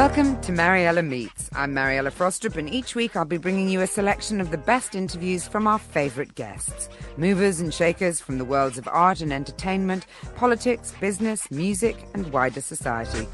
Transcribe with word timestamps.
Welcome 0.00 0.40
to 0.40 0.52
Mariella 0.52 1.02
Meets. 1.02 1.50
I'm 1.52 1.74
Mariella 1.74 2.10
Frostrup, 2.10 2.56
and 2.56 2.72
each 2.72 2.94
week 2.94 3.16
I'll 3.16 3.26
be 3.26 3.36
bringing 3.36 3.68
you 3.68 3.82
a 3.82 3.86
selection 3.86 4.40
of 4.40 4.50
the 4.50 4.56
best 4.56 4.94
interviews 4.94 5.46
from 5.46 5.66
our 5.66 5.78
favourite 5.78 6.34
guests. 6.34 6.88
Movers 7.18 7.60
and 7.60 7.72
shakers 7.72 8.18
from 8.18 8.38
the 8.38 8.46
worlds 8.46 8.78
of 8.78 8.88
art 8.88 9.20
and 9.20 9.30
entertainment, 9.30 10.06
politics, 10.36 10.94
business, 11.00 11.50
music, 11.50 11.98
and 12.14 12.32
wider 12.32 12.62
society. 12.62 13.28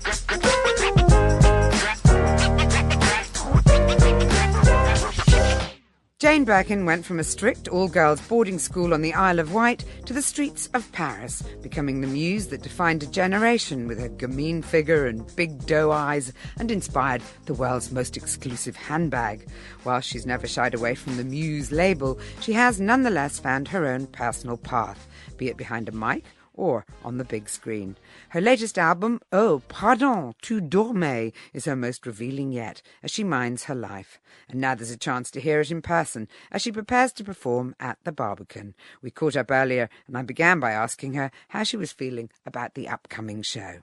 Jane 6.19 6.47
Birkin 6.47 6.87
went 6.87 7.05
from 7.05 7.21
a 7.21 7.25
strict 7.25 7.69
all 7.69 7.89
girls 7.89 8.23
boarding 8.23 8.59
school 8.59 8.95
on 8.95 9.03
the 9.03 9.13
Isle 9.13 9.39
of 9.39 9.53
Wight 9.53 9.85
to 10.07 10.15
the 10.15 10.23
streets 10.23 10.67
of 10.73 10.91
Paris, 10.91 11.43
becoming 11.61 12.01
the 12.01 12.07
muse 12.07 12.47
that 12.47 12.63
defined 12.63 13.03
a 13.03 13.07
generation 13.07 13.87
with 13.87 13.99
her 13.99 14.09
gamine 14.09 14.65
figure 14.65 15.09
and 15.09 15.37
big 15.37 15.67
doe 15.67 15.91
eyes 15.91 16.33
and 16.59 16.71
inspired 16.71 17.21
the 17.45 17.53
world's 17.53 17.93
most 17.93 18.17
exclusive 18.17 18.77
handbag. 18.77 19.47
While 19.83 20.01
she's 20.01 20.25
never 20.25 20.47
shied 20.47 20.73
away 20.73 20.95
from 20.95 21.19
the 21.19 21.25
muse 21.25 21.71
label, 21.71 22.19
she 22.41 22.55
has 22.55 22.81
nonetheless 22.81 23.39
found 23.39 23.69
her 23.69 23.85
own 23.85 24.07
personal 24.07 24.57
path, 24.57 25.07
be 25.37 25.49
it 25.49 25.59
behind 25.59 25.87
a 25.87 25.93
mic 25.93 26.25
or 26.57 26.85
on 27.05 27.19
the 27.19 27.25
big 27.25 27.49
screen. 27.49 27.97
Her 28.31 28.41
latest 28.41 28.79
album, 28.79 29.21
Oh, 29.33 29.63
Pardon, 29.69 30.35
Tu 30.43 30.61
Dormais, 30.61 31.33
is 31.53 31.67
her 31.67 31.77
most 31.77 32.07
revealing 32.07 32.53
yet, 32.53 32.83
as 33.03 33.11
she 33.11 33.23
minds 33.25 33.65
her 33.65 33.75
life. 33.75 34.19
And 34.49 34.61
now 34.61 34.75
there's 34.75 34.91
a 34.91 34.97
chance 34.97 35.31
to 35.33 35.41
hear 35.41 35.61
it 35.61 35.71
in 35.71 35.83
person, 35.83 36.29
as 36.51 36.63
she 36.63 36.73
prepares 36.73 37.13
to 37.15 37.25
perform 37.25 37.75
at 37.79 37.99
the 38.05 38.13
Barbican. 38.13 38.75
We 39.03 39.11
caught 39.11 39.37
up 39.37 39.51
earlier, 39.51 39.89
and 40.07 40.17
I 40.17 40.23
began 40.23 40.61
by 40.61 40.73
asking 40.73 41.15
her 41.15 41.31
how 41.49 41.63
she 41.63 41.77
was 41.77 41.93
feeling 41.93 42.31
about 42.45 42.75
the 42.75 42.89
upcoming 42.89 43.43
show. 43.43 43.81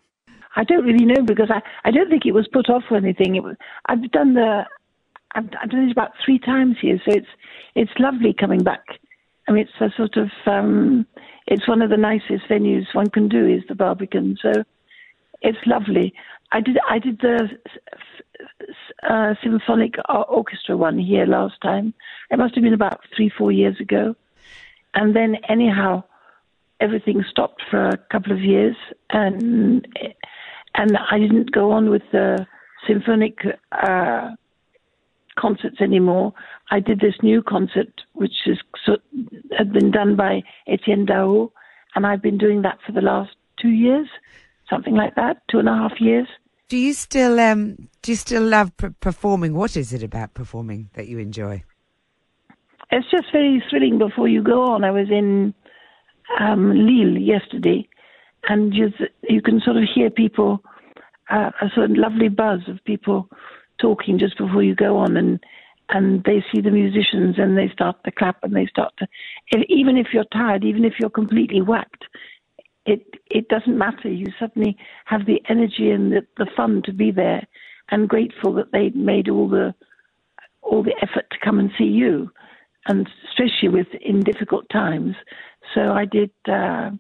I 0.55 0.63
don't 0.63 0.85
really 0.85 1.05
know 1.05 1.23
because 1.25 1.49
I, 1.49 1.61
I 1.87 1.91
don't 1.91 2.09
think 2.09 2.25
it 2.25 2.33
was 2.33 2.47
put 2.51 2.69
off 2.69 2.83
or 2.91 2.97
anything. 2.97 3.35
It 3.35 3.43
was, 3.43 3.55
I've 3.87 4.11
done 4.11 4.35
the 4.35 4.63
I've, 5.35 5.45
I've 5.61 5.69
done 5.69 5.87
it 5.87 5.91
about 5.91 6.11
three 6.23 6.39
times 6.39 6.77
here, 6.81 6.99
so 7.05 7.15
it's 7.15 7.27
it's 7.75 7.91
lovely 7.99 8.33
coming 8.39 8.63
back. 8.63 8.83
I 9.47 9.51
mean, 9.51 9.63
it's 9.67 9.81
a 9.81 9.95
sort 9.97 10.15
of 10.15 10.29
um, 10.45 11.05
it's 11.47 11.67
one 11.67 11.81
of 11.81 11.89
the 11.89 11.97
nicest 11.97 12.47
venues 12.49 12.93
one 12.93 13.09
can 13.09 13.27
do 13.27 13.47
is 13.47 13.63
the 13.67 13.75
Barbican, 13.75 14.37
so 14.41 14.63
it's 15.41 15.57
lovely. 15.65 16.13
I 16.51 16.61
did 16.61 16.77
I 16.87 16.99
did 16.99 17.19
the 17.19 17.49
uh, 19.09 19.33
symphonic 19.43 19.95
orchestra 20.09 20.77
one 20.77 20.97
here 20.97 21.25
last 21.25 21.55
time. 21.61 21.93
It 22.31 22.37
must 22.37 22.55
have 22.55 22.63
been 22.63 22.73
about 22.73 23.01
three 23.15 23.31
four 23.37 23.51
years 23.51 23.79
ago, 23.79 24.15
and 24.93 25.15
then 25.15 25.37
anyhow, 25.49 26.03
everything 26.79 27.23
stopped 27.29 27.61
for 27.69 27.89
a 27.89 27.97
couple 28.11 28.31
of 28.31 28.39
years, 28.39 28.75
and 29.09 29.85
and 30.75 30.97
I 30.97 31.19
didn't 31.19 31.51
go 31.51 31.71
on 31.71 31.89
with 31.89 32.03
the 32.11 32.45
symphonic. 32.87 33.39
Uh, 33.71 34.31
concerts 35.43 35.81
anymore. 35.81 36.33
I 36.71 36.79
did 36.79 36.99
this 37.01 37.15
new 37.21 37.43
concert, 37.43 37.93
which 38.13 38.37
is 38.45 38.59
had 39.57 39.73
been 39.73 39.91
done 39.91 40.15
by 40.15 40.41
Etienne 40.67 41.05
Daho, 41.05 41.51
and 41.95 42.07
I've 42.07 42.21
been 42.21 42.37
doing 42.37 42.61
that 42.61 42.79
for 42.85 42.93
the 42.93 43.01
last 43.01 43.31
two 43.61 43.73
years, 43.85 44.07
something 44.69 44.95
like 44.95 45.15
that, 45.15 45.35
two 45.51 45.59
and 45.59 45.67
a 45.67 45.75
half 45.81 45.99
years. 45.99 46.27
Do 46.69 46.77
you 46.77 46.93
still 46.93 47.39
um 47.39 47.89
do 48.01 48.11
you 48.13 48.15
still 48.15 48.45
love 48.57 48.71
p- 48.77 48.95
performing? 49.01 49.53
What 49.53 49.75
is 49.75 49.93
it 49.93 50.01
about 50.01 50.33
performing 50.33 50.89
that 50.93 51.07
you 51.07 51.19
enjoy? 51.19 51.63
It's 52.89 53.09
just 53.11 53.27
very 53.31 53.61
thrilling. 53.69 53.97
Before 53.97 54.27
you 54.27 54.41
go 54.41 54.59
on, 54.71 54.83
I 54.83 54.91
was 54.91 55.09
in 55.09 55.53
um, 56.39 56.71
Lille 56.87 57.17
yesterday, 57.33 57.87
and 58.49 58.73
you 58.73 58.87
you 59.29 59.41
can 59.41 59.59
sort 59.65 59.77
of 59.77 59.83
hear 59.93 60.09
people, 60.09 60.63
uh, 61.29 61.51
a 61.61 61.67
sort 61.75 61.91
of 61.91 61.97
lovely 61.97 62.29
buzz 62.29 62.61
of 62.67 62.83
people 62.85 63.27
talking 63.83 64.17
just 64.17 64.37
before 64.37 64.63
you 64.63 64.75
go 64.75 64.97
on 64.97 65.17
and 65.17 65.39
and 65.89 66.23
they 66.23 66.39
see 66.49 66.61
the 66.61 66.71
musicians 66.71 67.35
and 67.37 67.57
they 67.57 67.69
start 67.77 67.97
to 68.05 68.11
clap 68.11 68.37
and 68.43 68.55
they 68.55 68.65
start 68.65 68.93
to 68.97 69.05
even 69.67 69.97
if 69.97 70.07
you're 70.13 70.33
tired 70.41 70.63
even 70.63 70.85
if 70.85 70.93
you're 70.99 71.19
completely 71.21 71.61
whacked 71.61 72.05
it 72.85 73.05
it 73.31 73.47
doesn't 73.47 73.77
matter. 73.77 74.09
You 74.09 74.27
suddenly 74.39 74.77
have 75.05 75.25
the 75.25 75.41
energy 75.49 75.89
and 75.89 76.11
the, 76.11 76.25
the 76.37 76.47
fun 76.55 76.81
to 76.85 76.93
be 76.93 77.11
there 77.11 77.45
and 77.89 78.09
grateful 78.09 78.53
that 78.53 78.71
they 78.71 78.89
made 78.89 79.29
all 79.29 79.49
the 79.49 79.73
all 80.61 80.83
the 80.83 80.95
effort 81.01 81.29
to 81.31 81.37
come 81.43 81.59
and 81.59 81.71
see 81.77 81.85
you 81.85 82.31
and 82.87 83.09
especially 83.29 83.69
with 83.69 83.87
in 84.01 84.21
difficult 84.21 84.69
times. 84.69 85.15
So 85.73 85.91
i 85.91 86.05
did 86.05 86.31
uh, 86.47 86.91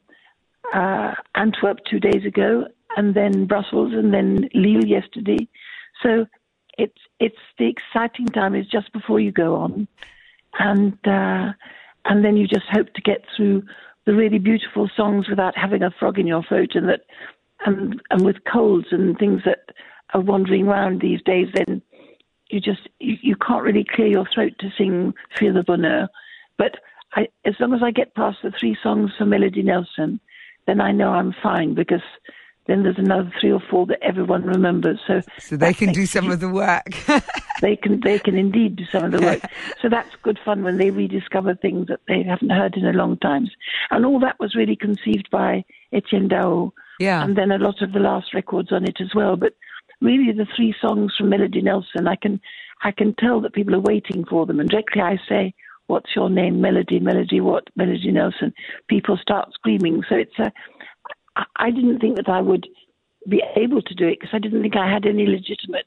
uh, 0.73 1.13
antwerp 1.35 1.79
two 1.89 1.99
days 1.99 2.25
ago 2.25 2.65
and 2.95 3.13
then 3.13 3.45
brussels 3.45 3.93
and 3.93 4.13
then 4.13 4.49
lille 4.53 4.85
yesterday. 4.85 5.47
So 6.01 6.25
it's 6.77 6.97
it's 7.19 7.35
the 7.57 7.67
exciting 7.69 8.27
time 8.27 8.55
is 8.55 8.67
just 8.67 8.91
before 8.93 9.19
you 9.19 9.31
go 9.31 9.55
on, 9.55 9.87
and 10.59 10.93
uh, 11.05 11.53
and 12.05 12.23
then 12.23 12.37
you 12.37 12.47
just 12.47 12.65
hope 12.71 12.93
to 12.93 13.01
get 13.01 13.23
through 13.35 13.63
the 14.05 14.13
really 14.13 14.39
beautiful 14.39 14.89
songs 14.95 15.29
without 15.29 15.57
having 15.57 15.83
a 15.83 15.91
frog 15.91 16.19
in 16.19 16.27
your 16.27 16.43
throat, 16.43 16.71
and 16.75 16.89
that 16.89 17.01
and 17.65 18.01
and 18.09 18.25
with 18.25 18.37
colds 18.51 18.87
and 18.91 19.17
things 19.17 19.41
that 19.45 19.69
are 20.13 20.21
wandering 20.21 20.67
around 20.67 21.01
these 21.01 21.21
days, 21.23 21.47
then 21.53 21.81
you 22.49 22.59
just 22.59 22.89
you, 22.99 23.17
you 23.21 23.35
can't 23.35 23.63
really 23.63 23.85
clear 23.89 24.07
your 24.07 24.27
throat 24.33 24.53
to 24.59 24.69
sing 24.77 25.13
Fuir 25.37 25.53
le 25.53 25.63
bonheur. 25.63 26.07
But 26.57 26.75
I, 27.13 27.27
as 27.45 27.55
long 27.59 27.73
as 27.73 27.81
I 27.83 27.91
get 27.91 28.15
past 28.15 28.37
the 28.43 28.51
three 28.59 28.77
songs 28.81 29.11
for 29.17 29.25
Melody 29.25 29.63
Nelson, 29.63 30.19
then 30.67 30.81
I 30.81 30.91
know 30.91 31.09
I'm 31.09 31.33
fine 31.41 31.73
because 31.73 32.01
then 32.65 32.83
there's 32.83 32.97
another 32.97 33.31
three 33.39 33.51
or 33.51 33.61
four 33.69 33.85
that 33.87 34.01
everyone 34.01 34.43
remembers. 34.43 34.99
So, 35.05 35.21
so 35.39 35.57
they 35.57 35.73
can 35.73 35.91
do 35.91 36.05
some 36.05 36.31
of 36.31 36.39
the 36.39 36.49
work. 36.49 36.95
they 37.61 37.75
can 37.75 37.99
they 38.01 38.19
can 38.19 38.37
indeed 38.37 38.77
do 38.77 38.85
some 38.91 39.03
of 39.03 39.11
the 39.11 39.21
work. 39.21 39.41
so 39.81 39.89
that's 39.89 40.15
good 40.21 40.39
fun 40.43 40.63
when 40.63 40.77
they 40.77 40.89
rediscover 40.89 41.55
things 41.55 41.87
that 41.87 41.99
they 42.07 42.23
haven't 42.23 42.51
heard 42.51 42.75
in 42.75 42.85
a 42.85 42.93
long 42.93 43.17
time. 43.17 43.47
And 43.91 44.05
all 44.05 44.19
that 44.19 44.39
was 44.39 44.55
really 44.55 44.75
conceived 44.75 45.29
by 45.29 45.65
Etienne 45.91 46.29
Daho. 46.29 46.71
Yeah. 46.99 47.23
And 47.23 47.37
then 47.37 47.51
a 47.51 47.57
lot 47.57 47.81
of 47.81 47.91
the 47.91 47.99
last 47.99 48.33
records 48.33 48.71
on 48.71 48.85
it 48.85 49.01
as 49.01 49.13
well. 49.13 49.35
But 49.35 49.53
really 49.99 50.31
the 50.31 50.47
three 50.55 50.73
songs 50.79 51.13
from 51.17 51.29
Melody 51.29 51.61
Nelson, 51.61 52.07
I 52.07 52.15
can 52.15 52.39
I 52.83 52.91
can 52.91 53.13
tell 53.15 53.41
that 53.41 53.53
people 53.53 53.75
are 53.75 53.79
waiting 53.79 54.23
for 54.25 54.45
them. 54.45 54.59
And 54.59 54.69
directly 54.69 55.01
I 55.01 55.17
say, 55.27 55.53
What's 55.87 56.15
your 56.15 56.29
name? 56.29 56.61
Melody, 56.61 56.99
Melody, 56.99 57.41
what? 57.41 57.67
Melody 57.75 58.11
Nelson. 58.11 58.53
People 58.87 59.17
start 59.17 59.53
screaming. 59.53 60.01
So 60.07 60.15
it's 60.15 60.39
a 60.39 60.51
I 61.55 61.71
didn't 61.71 61.99
think 61.99 62.17
that 62.17 62.29
I 62.29 62.41
would 62.41 62.67
be 63.27 63.41
able 63.55 63.81
to 63.81 63.93
do 63.93 64.07
it 64.07 64.19
because 64.19 64.33
I 64.33 64.39
didn't 64.39 64.61
think 64.61 64.75
I 64.75 64.91
had 64.91 65.05
any 65.05 65.25
legitimate 65.25 65.85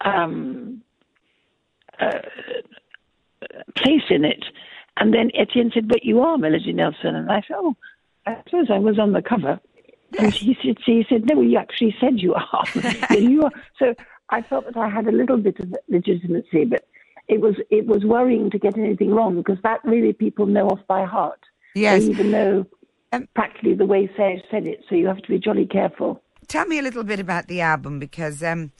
um, 0.00 0.82
uh, 2.00 2.20
place 3.76 4.02
in 4.10 4.24
it. 4.24 4.44
And 4.96 5.14
then 5.14 5.30
Etienne 5.34 5.70
said, 5.72 5.88
"But 5.88 6.04
you 6.04 6.20
are 6.20 6.38
Melody 6.38 6.72
Nelson," 6.72 7.14
and 7.14 7.30
I 7.30 7.42
said, 7.42 7.56
"Oh, 7.56 7.76
I 8.26 8.36
suppose 8.44 8.66
I 8.70 8.78
was 8.78 8.98
on 8.98 9.12
the 9.12 9.22
cover." 9.22 9.60
And 10.18 10.32
he 10.32 10.56
said, 10.62 10.78
"He 10.84 11.04
said, 11.08 11.26
no, 11.26 11.40
you 11.40 11.58
actually 11.58 11.94
said 12.00 12.20
you 12.20 12.34
are. 12.34 12.64
you 13.16 13.44
are." 13.44 13.52
So 13.78 13.94
I 14.30 14.42
felt 14.42 14.64
that 14.64 14.76
I 14.76 14.88
had 14.88 15.06
a 15.06 15.12
little 15.12 15.36
bit 15.36 15.60
of 15.60 15.74
legitimacy, 15.88 16.64
but 16.64 16.88
it 17.28 17.40
was 17.40 17.56
it 17.70 17.86
was 17.86 18.04
worrying 18.04 18.50
to 18.50 18.58
get 18.58 18.76
anything 18.76 19.10
wrong 19.10 19.36
because 19.36 19.58
that 19.62 19.84
really 19.84 20.12
people 20.12 20.46
know 20.46 20.68
off 20.68 20.80
by 20.88 21.04
heart. 21.04 21.40
Yes. 21.74 22.02
They 22.02 22.10
even 22.10 22.30
know 22.30 22.66
Um, 23.12 23.28
practically 23.34 23.74
the 23.74 23.86
way 23.86 24.10
Serge 24.16 24.42
said 24.50 24.66
it, 24.66 24.84
so 24.88 24.94
you 24.94 25.06
have 25.06 25.22
to 25.22 25.28
be 25.28 25.38
jolly 25.38 25.66
careful. 25.66 26.22
Tell 26.46 26.66
me 26.66 26.78
a 26.78 26.82
little 26.82 27.04
bit 27.04 27.20
about 27.20 27.46
the 27.46 27.60
album 27.60 27.98
because, 27.98 28.42
um, 28.42 28.72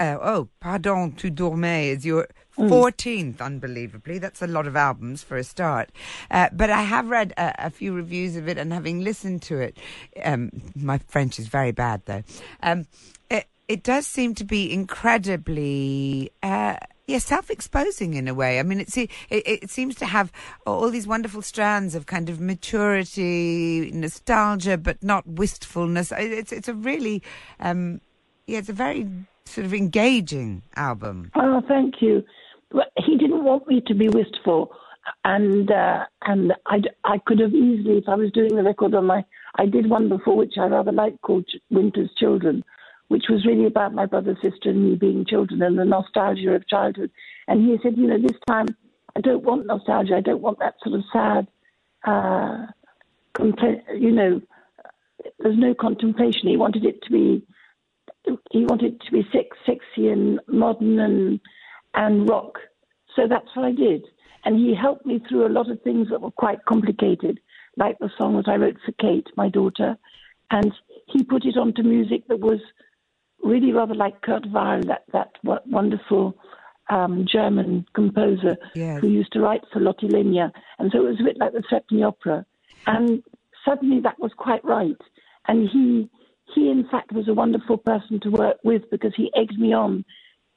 uh, 0.00 0.16
oh, 0.20 0.48
Pardon, 0.60 1.12
tu 1.12 1.30
dormais 1.30 1.96
is 1.96 2.06
your 2.06 2.28
14th, 2.58 3.40
unbelievably. 3.40 4.18
That's 4.18 4.42
a 4.42 4.46
lot 4.46 4.66
of 4.66 4.76
albums 4.76 5.22
for 5.22 5.36
a 5.36 5.44
start. 5.44 5.90
Uh, 6.30 6.48
but 6.52 6.70
I 6.70 6.82
have 6.82 7.08
read 7.08 7.32
a, 7.36 7.66
a 7.66 7.70
few 7.70 7.92
reviews 7.92 8.36
of 8.36 8.48
it 8.48 8.58
and 8.58 8.72
having 8.72 9.02
listened 9.02 9.42
to 9.42 9.58
it, 9.58 9.78
um, 10.24 10.50
my 10.74 10.98
French 10.98 11.38
is 11.38 11.48
very 11.48 11.72
bad 11.72 12.02
though. 12.06 12.22
Um, 12.62 12.86
it, 13.30 13.46
it 13.68 13.82
does 13.82 14.06
seem 14.06 14.34
to 14.36 14.44
be 14.44 14.72
incredibly. 14.72 16.30
Uh, 16.42 16.76
yeah, 17.06 17.18
self-exposing 17.18 18.14
in 18.14 18.28
a 18.28 18.34
way. 18.34 18.58
I 18.60 18.62
mean, 18.62 18.80
it, 18.80 18.96
it, 18.96 19.10
it 19.30 19.70
seems 19.70 19.96
to 19.96 20.06
have 20.06 20.30
all 20.66 20.88
these 20.90 21.06
wonderful 21.06 21.42
strands 21.42 21.94
of 21.94 22.06
kind 22.06 22.30
of 22.30 22.40
maturity, 22.40 23.90
nostalgia, 23.92 24.78
but 24.78 25.02
not 25.02 25.26
wistfulness. 25.26 26.12
It- 26.12 26.32
It's 26.32 26.52
it's 26.52 26.68
a 26.68 26.74
really, 26.74 27.22
um, 27.60 28.00
yeah, 28.46 28.58
it's 28.58 28.68
a 28.68 28.72
very 28.72 29.06
sort 29.44 29.66
of 29.66 29.74
engaging 29.74 30.62
album. 30.76 31.30
Oh, 31.34 31.60
thank 31.66 32.00
you. 32.00 32.22
He 33.04 33.16
didn't 33.18 33.44
want 33.44 33.66
me 33.68 33.82
to 33.86 33.94
be 33.94 34.08
wistful, 34.08 34.72
and 35.24 35.70
uh, 35.70 36.04
and 36.22 36.54
I 36.66 36.80
I 37.04 37.18
could 37.26 37.40
have 37.40 37.52
easily, 37.52 37.98
if 37.98 38.08
I 38.08 38.14
was 38.14 38.30
doing 38.32 38.54
the 38.54 38.62
record 38.62 38.94
on 38.94 39.06
my, 39.06 39.24
I 39.56 39.66
did 39.66 39.90
one 39.90 40.08
before 40.08 40.36
which 40.36 40.54
I 40.58 40.66
rather 40.66 40.92
liked 40.92 41.20
called 41.20 41.44
Winter's 41.70 42.10
Children, 42.16 42.64
which 43.08 43.24
was 43.28 43.44
really 43.44 43.66
about 43.66 43.94
my 43.94 44.06
brother, 44.06 44.36
sister, 44.42 44.70
and 44.70 44.82
me 44.82 44.96
being 44.96 45.24
children 45.24 45.62
and 45.62 45.78
the 45.78 45.84
nostalgia 45.84 46.54
of 46.54 46.66
childhood. 46.68 47.10
And 47.48 47.66
he 47.66 47.78
said, 47.82 47.96
you 47.96 48.06
know, 48.06 48.18
this 48.20 48.38
time 48.46 48.68
I 49.16 49.20
don't 49.20 49.42
want 49.42 49.66
nostalgia. 49.66 50.16
I 50.16 50.20
don't 50.20 50.40
want 50.40 50.58
that 50.60 50.76
sort 50.82 50.98
of 50.98 51.04
sad, 51.12 51.46
uh, 52.06 52.66
compla- 53.34 53.82
you 53.98 54.10
know, 54.10 54.40
there's 55.38 55.58
no 55.58 55.74
contemplation. 55.74 56.48
He 56.48 56.56
wanted 56.56 56.84
it 56.84 57.02
to 57.02 57.10
be 57.10 57.46
he 58.52 58.64
wanted 58.64 58.94
it 58.94 59.00
to 59.02 59.12
be 59.12 59.26
sex, 59.32 59.56
sexy 59.66 60.08
and 60.08 60.40
modern 60.46 60.98
and 60.98 61.40
and 61.94 62.28
rock. 62.28 62.58
So 63.16 63.26
that's 63.28 63.48
what 63.54 63.66
I 63.66 63.72
did. 63.72 64.04
And 64.44 64.56
he 64.56 64.74
helped 64.74 65.06
me 65.06 65.20
through 65.28 65.46
a 65.46 65.52
lot 65.52 65.70
of 65.70 65.82
things 65.82 66.08
that 66.10 66.20
were 66.20 66.30
quite 66.30 66.64
complicated, 66.64 67.40
like 67.76 67.98
the 67.98 68.10
song 68.18 68.36
that 68.36 68.48
I 68.48 68.56
wrote 68.56 68.76
for 68.84 68.92
Kate, 68.92 69.26
my 69.36 69.48
daughter. 69.48 69.96
And 70.50 70.72
he 71.06 71.22
put 71.22 71.44
it 71.44 71.56
onto 71.56 71.82
music 71.82 72.26
that 72.28 72.40
was 72.40 72.60
really 73.42 73.72
rather 73.72 73.94
like 73.94 74.20
Kurt 74.22 74.46
Weill, 74.46 74.82
that 74.82 75.04
that 75.12 75.30
wonderful 75.66 76.36
um, 76.90 77.26
German 77.30 77.86
composer 77.94 78.56
Yes. 78.74 79.00
who 79.00 79.08
used 79.08 79.32
to 79.32 79.40
write 79.40 79.62
for 79.72 79.80
Lotte 79.80 80.02
Lenya. 80.02 80.50
And 80.78 80.90
so 80.92 80.98
it 80.98 81.08
was 81.08 81.20
a 81.20 81.24
bit 81.24 81.38
like 81.38 81.52
the 81.52 81.62
Threepenny 81.68 82.02
Opera. 82.02 82.44
And 82.86 83.22
suddenly 83.64 84.00
that 84.00 84.18
was 84.18 84.32
quite 84.36 84.64
right. 84.64 84.96
And 85.48 85.68
he 85.68 86.10
he 86.54 86.70
in 86.70 86.86
fact 86.90 87.12
was 87.12 87.28
a 87.28 87.34
wonderful 87.34 87.78
person 87.78 88.20
to 88.20 88.30
work 88.30 88.58
with 88.62 88.82
because 88.90 89.12
he 89.16 89.32
egged 89.34 89.58
me 89.58 89.72
on 89.72 90.04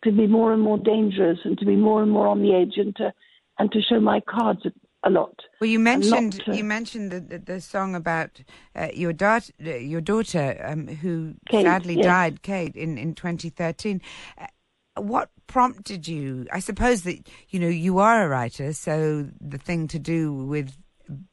to 0.03 0.11
be 0.11 0.27
more 0.27 0.53
and 0.53 0.61
more 0.61 0.77
dangerous 0.77 1.39
and 1.45 1.57
to 1.57 1.65
be 1.65 1.75
more 1.75 2.01
and 2.03 2.11
more 2.11 2.27
on 2.27 2.41
the 2.41 2.53
edge 2.53 2.73
and 2.77 2.95
to 2.97 3.13
and 3.57 3.71
to 3.71 3.81
show 3.81 3.99
my 3.99 4.19
cards 4.19 4.61
a, 5.05 5.09
lot. 5.09 5.41
Well, 5.59 5.69
you 5.69 5.79
mentioned 5.79 6.41
to- 6.45 6.55
you 6.55 6.63
mentioned 6.63 7.11
the, 7.11 7.19
the, 7.19 7.39
the 7.39 7.61
song 7.61 7.95
about 7.95 8.41
uh, 8.75 8.87
your 8.93 9.13
daughter, 9.13 9.51
your 9.59 10.01
daughter 10.01 10.63
um, 10.65 10.87
who 10.87 11.35
Kate, 11.49 11.63
sadly 11.63 11.95
yes. 11.95 12.05
died, 12.05 12.41
Kate, 12.41 12.75
in 12.75 12.97
in 12.97 13.13
2013. 13.13 14.01
Uh, 14.37 14.47
what 14.97 15.29
prompted 15.47 16.07
you? 16.07 16.47
I 16.51 16.59
suppose 16.59 17.03
that 17.03 17.27
you 17.49 17.59
know 17.59 17.67
you 17.67 17.99
are 17.99 18.23
a 18.23 18.29
writer, 18.29 18.73
so 18.73 19.27
the 19.39 19.57
thing 19.57 19.87
to 19.89 19.99
do 19.99 20.33
with 20.33 20.75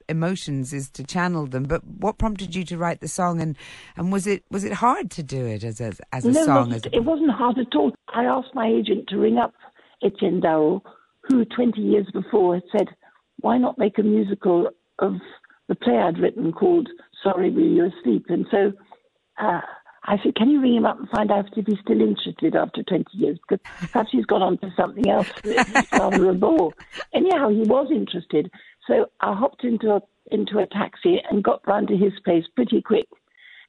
emotions 0.09 0.73
is 0.73 0.91
to 0.91 1.05
channel 1.05 1.47
them. 1.47 1.65
But 1.65 1.83
what 1.85 2.19
prompted 2.19 2.55
you 2.55 2.65
to 2.65 2.79
write 2.79 3.01
the 3.01 3.09
song, 3.09 3.41
and 3.41 3.57
and 3.97 4.13
was 4.13 4.27
it 4.27 4.45
was 4.51 4.65
it 4.65 4.73
hard 4.73 5.11
to 5.13 5.23
do 5.23 5.47
it 5.47 5.65
as 5.65 5.81
a 5.81 5.93
as 6.13 6.25
a 6.25 6.33
no, 6.33 6.45
song? 6.45 6.73
As 6.73 6.85
a, 6.87 6.95
it 6.95 7.05
wasn't 7.05 7.31
hard 7.31 7.59
at 7.59 7.75
all. 7.75 7.93
I 8.15 8.25
asked 8.25 8.55
my 8.55 8.67
agent 8.67 9.09
to 9.09 9.19
ring 9.19 9.39
up 9.39 9.55
Etienne 10.03 10.41
Daho, 10.41 10.83
who 11.23 11.45
20 11.45 11.81
years 11.81 12.07
before 12.13 12.55
had 12.55 12.65
said, 12.77 12.89
why 13.43 13.59
not 13.59 13.79
make 13.79 13.99
a 13.99 14.03
musical 14.03 14.71
of 14.99 15.15
the 15.69 15.75
play 15.75 15.99
I'd 15.99 16.19
written 16.19 16.53
called 16.53 16.89
Sorry 17.23 17.51
Were 17.51 17.61
You 17.61 17.87
Asleep? 17.87 18.27
And 18.29 18.47
so 18.51 18.73
uh, 19.39 19.61
I 20.05 20.17
said, 20.23 20.35
can 20.35 20.51
you 20.51 20.61
ring 20.61 20.77
him 20.77 20.87
up 20.87 20.99
and 20.99 21.09
find 21.11 21.31
out 21.31 21.47
if 21.57 21.67
he's 21.67 21.79
still 21.81 22.01
interested 22.01 22.57
after 22.57 22.83
20 22.83 23.05
years? 23.13 23.39
Because 23.49 23.65
perhaps 23.93 24.11
he's 24.11 24.27
gone 24.27 24.43
on 24.43 24.59
to 24.59 24.73
something 24.77 25.09
else 25.09 25.31
that's 25.45 25.93
rather 25.93 26.31
a 26.31 26.35
bore. 26.35 26.73
Anyhow, 27.13 27.51
he 27.51 27.63
was 27.63 27.89
interested. 27.91 28.51
So 28.87 29.11
I 29.21 29.35
hopped 29.35 29.65
into 29.65 29.93
a, 29.93 30.03
into 30.31 30.59
a 30.59 30.67
taxi 30.67 31.21
and 31.31 31.45
got 31.45 31.67
round 31.67 31.89
to 31.89 31.97
his 31.97 32.13
place 32.25 32.45
pretty 32.55 32.83
quick. 32.83 33.07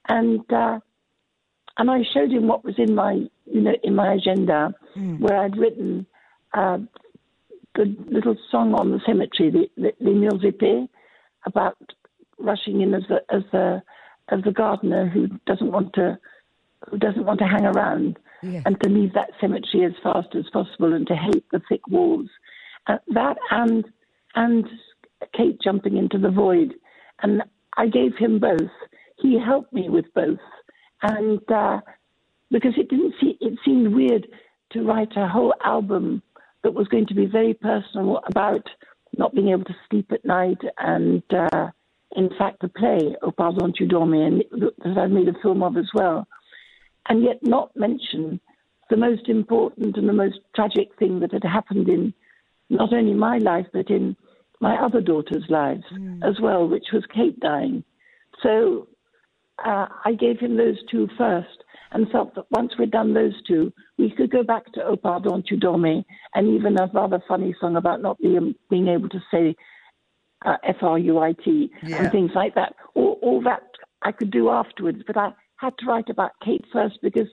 And 0.07 0.41
uh, 0.51 0.79
and 1.77 1.89
I 1.89 2.01
showed 2.13 2.31
him 2.31 2.47
what 2.47 2.63
was 2.63 2.75
in 2.77 2.93
my, 2.93 3.13
you 3.45 3.61
know, 3.61 3.73
in 3.83 3.95
my 3.95 4.13
agenda, 4.13 4.75
where 5.17 5.39
I'd 5.39 5.57
written 5.57 6.05
uh, 6.53 6.79
the 7.75 7.95
little 8.09 8.35
song 8.51 8.73
on 8.73 8.91
the 8.91 8.99
cemetery, 9.05 9.69
the, 9.75 9.93
the, 9.99 10.11
Murs 10.11 10.43
about 11.45 11.77
rushing 12.39 12.81
in 12.81 12.93
as 12.93 13.03
the 13.09 13.21
as 13.33 13.43
the 13.51 13.81
as 14.29 14.43
the 14.43 14.51
gardener 14.51 15.07
who 15.07 15.27
doesn't 15.45 15.71
want 15.71 15.93
to 15.93 16.17
who 16.89 16.97
doesn't 16.97 17.25
want 17.25 17.39
to 17.39 17.45
hang 17.45 17.65
around 17.65 18.17
Yeah. 18.41 18.61
and 18.65 18.79
to 18.81 18.89
leave 18.89 19.13
that 19.13 19.31
cemetery 19.39 19.85
as 19.85 19.93
fast 20.03 20.35
as 20.35 20.45
possible 20.51 20.93
and 20.93 21.07
to 21.07 21.15
hate 21.15 21.45
the 21.51 21.61
thick 21.69 21.87
walls. 21.87 22.29
Uh, 22.87 22.97
that 23.09 23.37
and 23.51 23.85
and 24.35 24.67
Kate 25.33 25.59
jumping 25.61 25.97
into 25.97 26.17
the 26.17 26.29
void, 26.29 26.73
and 27.21 27.43
I 27.77 27.87
gave 27.87 28.17
him 28.17 28.39
both. 28.39 28.71
He 29.17 29.39
helped 29.39 29.71
me 29.71 29.89
with 29.89 30.13
both, 30.13 30.39
and 31.01 31.39
uh, 31.51 31.79
because 32.51 32.73
it 32.77 32.89
didn't 32.89 33.15
see, 33.19 33.37
it 33.39 33.57
seemed 33.63 33.95
weird 33.95 34.27
to 34.71 34.83
write 34.83 35.15
a 35.15 35.27
whole 35.27 35.53
album 35.63 36.21
that 36.63 36.73
was 36.73 36.87
going 36.87 37.05
to 37.07 37.13
be 37.13 37.25
very 37.25 37.53
personal 37.53 38.19
about 38.27 38.67
not 39.17 39.33
being 39.33 39.49
able 39.49 39.65
to 39.65 39.75
sleep 39.89 40.11
at 40.11 40.25
night 40.25 40.59
and 40.77 41.23
uh, 41.33 41.69
in 42.15 42.29
fact 42.37 42.61
the 42.61 42.69
play 42.69 43.15
Au 43.21 43.31
Pardon 43.31 43.73
tu 43.75 43.87
dormais 43.87 44.25
and 44.25 44.43
that 44.83 44.97
I've 44.97 45.11
made 45.11 45.27
a 45.27 45.39
film 45.41 45.61
of 45.61 45.77
as 45.77 45.89
well 45.93 46.27
and 47.07 47.23
yet 47.23 47.39
not 47.41 47.75
mention 47.75 48.39
the 48.89 48.97
most 48.97 49.29
important 49.29 49.97
and 49.97 50.07
the 50.07 50.13
most 50.13 50.39
tragic 50.55 50.89
thing 50.97 51.19
that 51.19 51.33
had 51.33 51.43
happened 51.43 51.89
in 51.89 52.13
not 52.69 52.93
only 52.93 53.13
my 53.13 53.37
life 53.37 53.67
but 53.73 53.89
in 53.89 54.15
my 54.59 54.75
other 54.81 55.01
daughters' 55.01 55.43
lives 55.49 55.83
as 56.23 56.39
well, 56.39 56.67
which 56.67 56.87
was 56.93 57.03
Kate 57.13 57.37
dying. 57.39 57.83
So 58.41 58.87
uh, 59.63 59.87
I 60.05 60.13
gave 60.13 60.39
him 60.39 60.57
those 60.57 60.77
two 60.89 61.07
first 61.17 61.63
and 61.91 62.09
felt 62.09 62.33
that 62.35 62.45
once 62.51 62.73
we'd 62.77 62.91
done 62.91 63.13
those 63.13 63.33
two, 63.47 63.71
we 63.97 64.09
could 64.11 64.31
go 64.31 64.43
back 64.43 64.65
to 64.73 64.83
Au 64.83 64.95
Pardon 64.95 65.43
tu 65.47 65.57
dormais 65.57 66.03
and 66.33 66.47
even 66.47 66.79
a 66.79 66.89
rather 66.93 67.21
funny 67.27 67.55
song 67.59 67.75
about 67.75 68.01
not 68.01 68.17
being, 68.19 68.55
being 68.69 68.87
able 68.87 69.09
to 69.09 69.19
say 69.31 69.55
uh, 70.45 70.57
F-R-U-I-T 70.63 71.71
Yeah. 71.83 72.03
and 72.03 72.11
things 72.11 72.31
like 72.33 72.55
that. 72.55 72.73
All, 72.95 73.19
all 73.21 73.41
that 73.43 73.63
I 74.01 74.11
could 74.11 74.31
do 74.31 74.49
afterwards, 74.49 75.03
but 75.05 75.17
I 75.17 75.33
had 75.57 75.77
to 75.79 75.85
write 75.85 76.09
about 76.09 76.31
Kate 76.43 76.65
first 76.73 76.97
because 77.01 77.27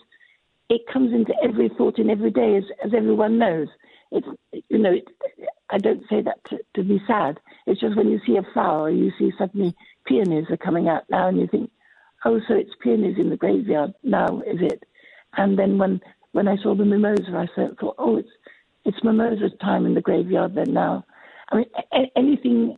it 0.68 0.82
comes 0.92 1.12
into 1.12 1.34
every 1.42 1.68
thought 1.76 1.98
in 1.98 2.10
every 2.10 2.30
day, 2.30 2.56
as, 2.56 2.64
as 2.84 2.92
everyone 2.94 3.38
knows. 3.38 3.68
It's, 4.12 4.26
you 4.68 4.78
know, 4.78 4.92
it, 4.92 5.04
I 5.70 5.78
don't 5.78 6.02
say 6.08 6.20
that 6.22 6.44
to, 6.50 6.58
to 6.74 6.82
be 6.84 7.00
sad. 7.06 7.40
It's 7.66 7.80
just 7.80 7.96
when 7.96 8.08
you 8.08 8.20
see 8.26 8.36
a 8.36 8.42
flower, 8.52 8.90
you 8.90 9.10
see 9.18 9.32
suddenly 9.38 9.74
peonies 10.06 10.46
are 10.50 10.56
coming 10.56 10.88
out 10.88 11.04
now, 11.10 11.28
and 11.28 11.38
you 11.38 11.46
think, 11.48 11.69
oh, 12.24 12.40
so 12.48 12.54
it's 12.54 12.70
peonies 12.82 13.16
in 13.18 13.30
the 13.30 13.36
graveyard 13.36 13.92
now, 14.02 14.40
is 14.46 14.60
it? 14.60 14.84
And 15.36 15.58
then 15.58 15.78
when 15.78 16.00
when 16.32 16.48
I 16.48 16.56
saw 16.62 16.74
the 16.74 16.84
mimosa, 16.84 17.32
I 17.34 17.46
thought, 17.80 17.96
oh, 17.98 18.16
it's 18.16 18.28
it's 18.84 19.04
mimosa's 19.04 19.52
time 19.60 19.86
in 19.86 19.94
the 19.94 20.00
graveyard 20.00 20.54
then 20.54 20.72
now. 20.72 21.04
I 21.50 21.56
mean, 21.56 21.66
a- 21.92 22.12
anything 22.16 22.76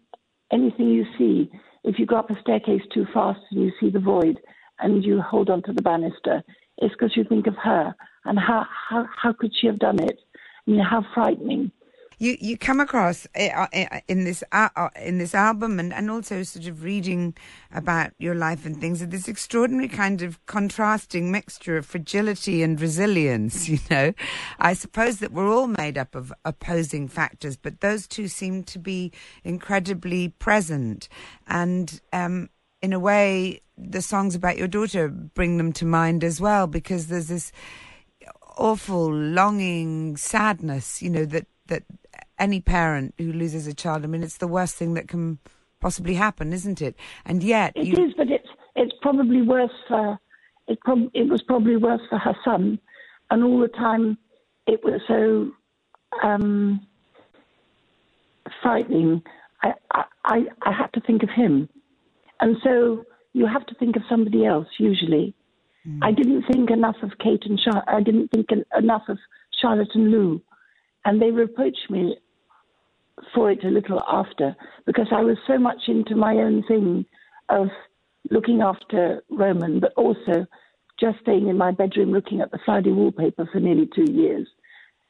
anything 0.53 0.89
you 0.89 1.05
see, 1.19 1.51
if 1.85 1.99
you 1.99 2.07
go 2.07 2.17
up 2.17 2.31
a 2.31 2.41
staircase 2.41 2.83
too 2.93 3.07
fast 3.13 3.41
and 3.51 3.63
you 3.63 3.73
see 3.81 3.91
the 3.91 3.99
void 4.01 4.39
and 4.81 5.05
you 5.05 5.21
hold 5.21 5.51
on 5.51 5.63
to 5.65 5.73
the 5.73 5.83
banister, 5.83 6.43
it's 6.79 6.95
because 6.95 7.17
you 7.17 7.25
think 7.25 7.47
of 7.47 7.57
her 7.57 7.95
and 8.25 8.39
how, 8.39 8.67
how, 8.89 9.07
how 9.21 9.33
could 9.33 9.53
she 9.59 9.67
have 9.67 9.79
done 9.79 9.99
it? 10.03 10.19
I 10.67 10.71
mean, 10.71 10.81
how 10.81 11.05
frightening. 11.15 11.73
You 12.23 12.37
you 12.41 12.57
come 12.57 12.79
across 12.79 13.27
uh, 13.37 13.67
uh, 13.75 14.01
in 14.07 14.23
this 14.23 14.45
uh, 14.53 14.91
in 14.95 15.19
this 15.19 15.35
album 15.35 15.81
and, 15.81 15.93
and 15.93 16.09
also 16.09 16.45
sort 16.45 16.69
of 16.69 16.85
reading 16.85 17.35
about 17.73 18.13
your 18.17 18.37
life 18.37 18.65
and 18.65 18.81
things 18.81 19.05
this 19.05 19.27
extraordinary 19.27 19.89
kind 19.89 20.23
of 20.23 20.39
contrasting 20.47 21.33
mixture 21.33 21.77
of 21.77 21.85
fragility 21.85 22.63
and 22.63 22.81
resilience. 22.81 23.69
You 23.73 23.79
know, 23.91 24.13
I 24.61 24.75
suppose 24.75 25.19
that 25.19 25.33
we're 25.33 25.53
all 25.53 25.67
made 25.67 25.99
up 25.99 26.15
of 26.15 26.33
opposing 26.45 27.09
factors, 27.09 27.57
but 27.57 27.81
those 27.81 28.07
two 28.07 28.29
seem 28.29 28.63
to 28.65 28.79
be 28.79 29.11
incredibly 29.43 30.29
present. 30.29 31.09
And 31.49 32.01
um, 32.13 32.51
in 32.83 32.93
a 32.93 33.01
way, 33.01 33.63
the 33.77 34.03
songs 34.03 34.37
about 34.37 34.59
your 34.59 34.69
daughter 34.69 35.09
bring 35.09 35.57
them 35.57 35.73
to 35.73 35.87
mind 35.87 36.23
as 36.23 36.41
well 36.41 36.69
because 36.69 37.09
there's 37.09 37.29
this 37.29 37.51
awful 38.57 39.13
longing, 39.13 40.17
sadness. 40.17 41.03
You 41.03 41.11
know 41.11 41.25
that 41.25 41.47
that 41.67 41.83
any 42.39 42.61
parent 42.61 43.15
who 43.19 43.33
loses 43.33 43.67
a 43.67 43.75
child. 43.75 44.05
I 44.05 44.07
mean, 44.07 44.23
it's 44.23 44.39
the 44.39 44.49
worst 44.49 44.77
thing 44.77 44.95
that 44.95 45.09
can 45.09 45.39
possibly 45.81 46.15
happen, 46.15 46.53
isn't 46.53 46.81
it? 46.81 46.97
And 47.25 47.43
yet, 47.43 47.73
It 47.77 47.87
you, 47.87 48.05
is, 48.07 48.15
but 48.17 48.31
it's 48.31 48.49
it's 48.77 48.93
probably 49.03 49.43
worse 49.43 49.71
for 49.89 50.19
it. 50.69 50.81
Prob- 50.81 51.11
it 51.15 51.29
was 51.29 51.43
probably 51.43 51.77
worse 51.77 52.01
for 52.09 52.19
her 52.19 52.37
son, 52.45 52.79
and 53.31 53.45
all 53.45 53.61
the 53.61 53.69
time 53.69 54.19
it 54.67 54.81
was 54.85 55.01
so 55.09 55.51
um, 56.27 56.87
frightening. 58.63 59.23
I, 59.63 59.73
I 60.25 60.45
I 60.63 60.73
had 60.73 60.93
to 60.95 61.01
think 61.01 61.23
of 61.23 61.31
him, 61.31 61.69
and 62.41 62.57
so 62.65 63.05
you 63.33 63.47
have 63.47 63.67
to 63.67 63.75
think 63.75 63.97
of 63.97 64.03
somebody 64.09 64.45
else 64.47 64.69
usually. 64.79 65.35
I 66.01 66.13
didn't 66.13 66.45
think 66.45 66.71
enough 66.71 66.95
of 67.03 67.11
Kate 67.19 67.43
and 67.45 67.59
Char- 67.59 67.83
I 67.89 68.01
didn't 68.03 68.29
think 68.29 68.47
en- 68.53 68.65
enough 68.79 69.03
of 69.09 69.19
Charlotte 69.61 69.89
and 69.95 70.13
Lou, 70.13 70.41
and 71.05 71.21
they 71.21 71.31
reproached 71.31 71.91
me 71.91 72.17
for 73.35 73.51
it 73.51 73.65
a 73.65 73.69
little 73.69 74.03
after 74.09 74.57
because 74.87 75.09
I 75.13 75.23
was 75.23 75.37
so 75.47 75.59
much 75.59 75.83
into 75.89 76.17
my 76.17 76.35
own 76.37 76.65
thing 76.67 77.05
of 77.49 77.69
looking 78.31 78.63
after 78.63 79.23
Roman, 79.31 79.81
but 79.81 79.93
also 79.97 80.47
just 80.99 81.19
staying 81.21 81.49
in 81.49 81.59
my 81.59 81.73
bedroom 81.73 82.13
looking 82.13 82.41
at 82.41 82.51
the 82.51 82.59
Friday 82.65 82.93
wallpaper 82.93 83.49
for 83.53 83.61
nearly 83.61 83.89
two 83.95 84.11
years. 84.11 84.47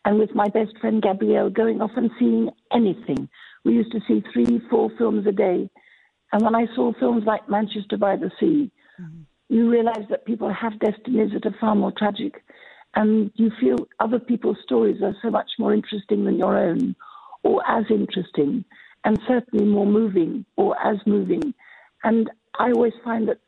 And 0.04 0.18
with 0.18 0.34
my 0.34 0.49
best 0.49 0.76
friend 0.80 1.02
Gabrielle 1.02 1.50
going 1.50 1.80
off 1.80 1.92
and 1.96 2.11
seeing 2.18 2.50
anything. 2.72 3.28
We 3.64 3.75
used 3.75 3.92
to 3.92 4.00
see 4.08 4.25
three, 4.32 4.61
four 4.68 4.90
films 4.99 5.26
a 5.26 5.32
day. 5.32 5.70
And 6.32 6.42
when 6.42 6.54
I 6.56 6.66
saw 6.75 6.92
films 6.99 7.25
like 7.25 7.49
Manchester 7.49 7.96
by 7.96 8.16
the 8.16 8.30
Sea, 8.40 8.70
mm-hmm. 9.00 9.20
you 9.49 9.70
realize 9.70 10.04
that 10.11 10.25
people 10.25 10.52
have 10.52 10.80
destinies 10.80 11.32
that 11.32 11.46
are 11.46 11.56
far 11.61 11.76
more 11.76 11.92
tragic. 11.96 12.42
And 12.94 13.30
you 13.37 13.50
feel 13.61 13.88
other 14.00 14.18
people's 14.18 14.58
stories 14.62 15.02
are 15.02 15.16
so 15.22 15.30
much 15.30 15.50
more 15.58 15.72
interesting 15.72 16.25
than 16.25 16.37
your 16.37 16.56
own, 16.58 16.94
or 17.42 17.62
as 17.66 17.84
interesting, 17.90 18.64
and 19.04 19.18
certainly 19.26 19.64
more 19.64 19.87
moving, 19.87 20.44
or 20.56 20.76
as 20.84 20.99
moving. 21.06 21.54
And 22.04 22.30
I 22.58 22.70
always 22.72 22.92
find 23.02 23.28
that 23.28 23.38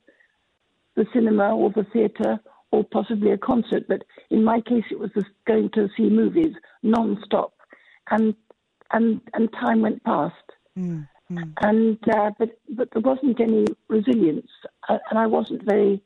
the 0.96 1.06
cinema 1.12 1.54
or 1.54 1.70
the 1.70 1.84
theatre 1.92 2.40
or 2.70 2.84
possibly 2.84 3.30
a 3.30 3.38
concert, 3.38 3.86
but 3.86 4.02
in 4.30 4.42
my 4.42 4.60
case 4.60 4.84
it 4.90 4.98
was 4.98 5.10
just 5.14 5.28
going 5.46 5.70
to 5.70 5.88
see 5.96 6.08
movies 6.08 6.54
non-stop, 6.82 7.52
and 8.10 8.34
and 8.92 9.20
and 9.34 9.52
time 9.52 9.80
went 9.80 10.02
past, 10.04 10.34
and 11.58 11.98
uh, 12.12 12.30
but 12.38 12.50
but 12.70 12.88
there 12.92 13.02
wasn't 13.02 13.40
any 13.40 13.64
resilience, 13.88 14.50
uh, 14.88 14.98
and 15.10 15.18
I 15.18 15.26
wasn't 15.26 15.62
very. 15.64 16.02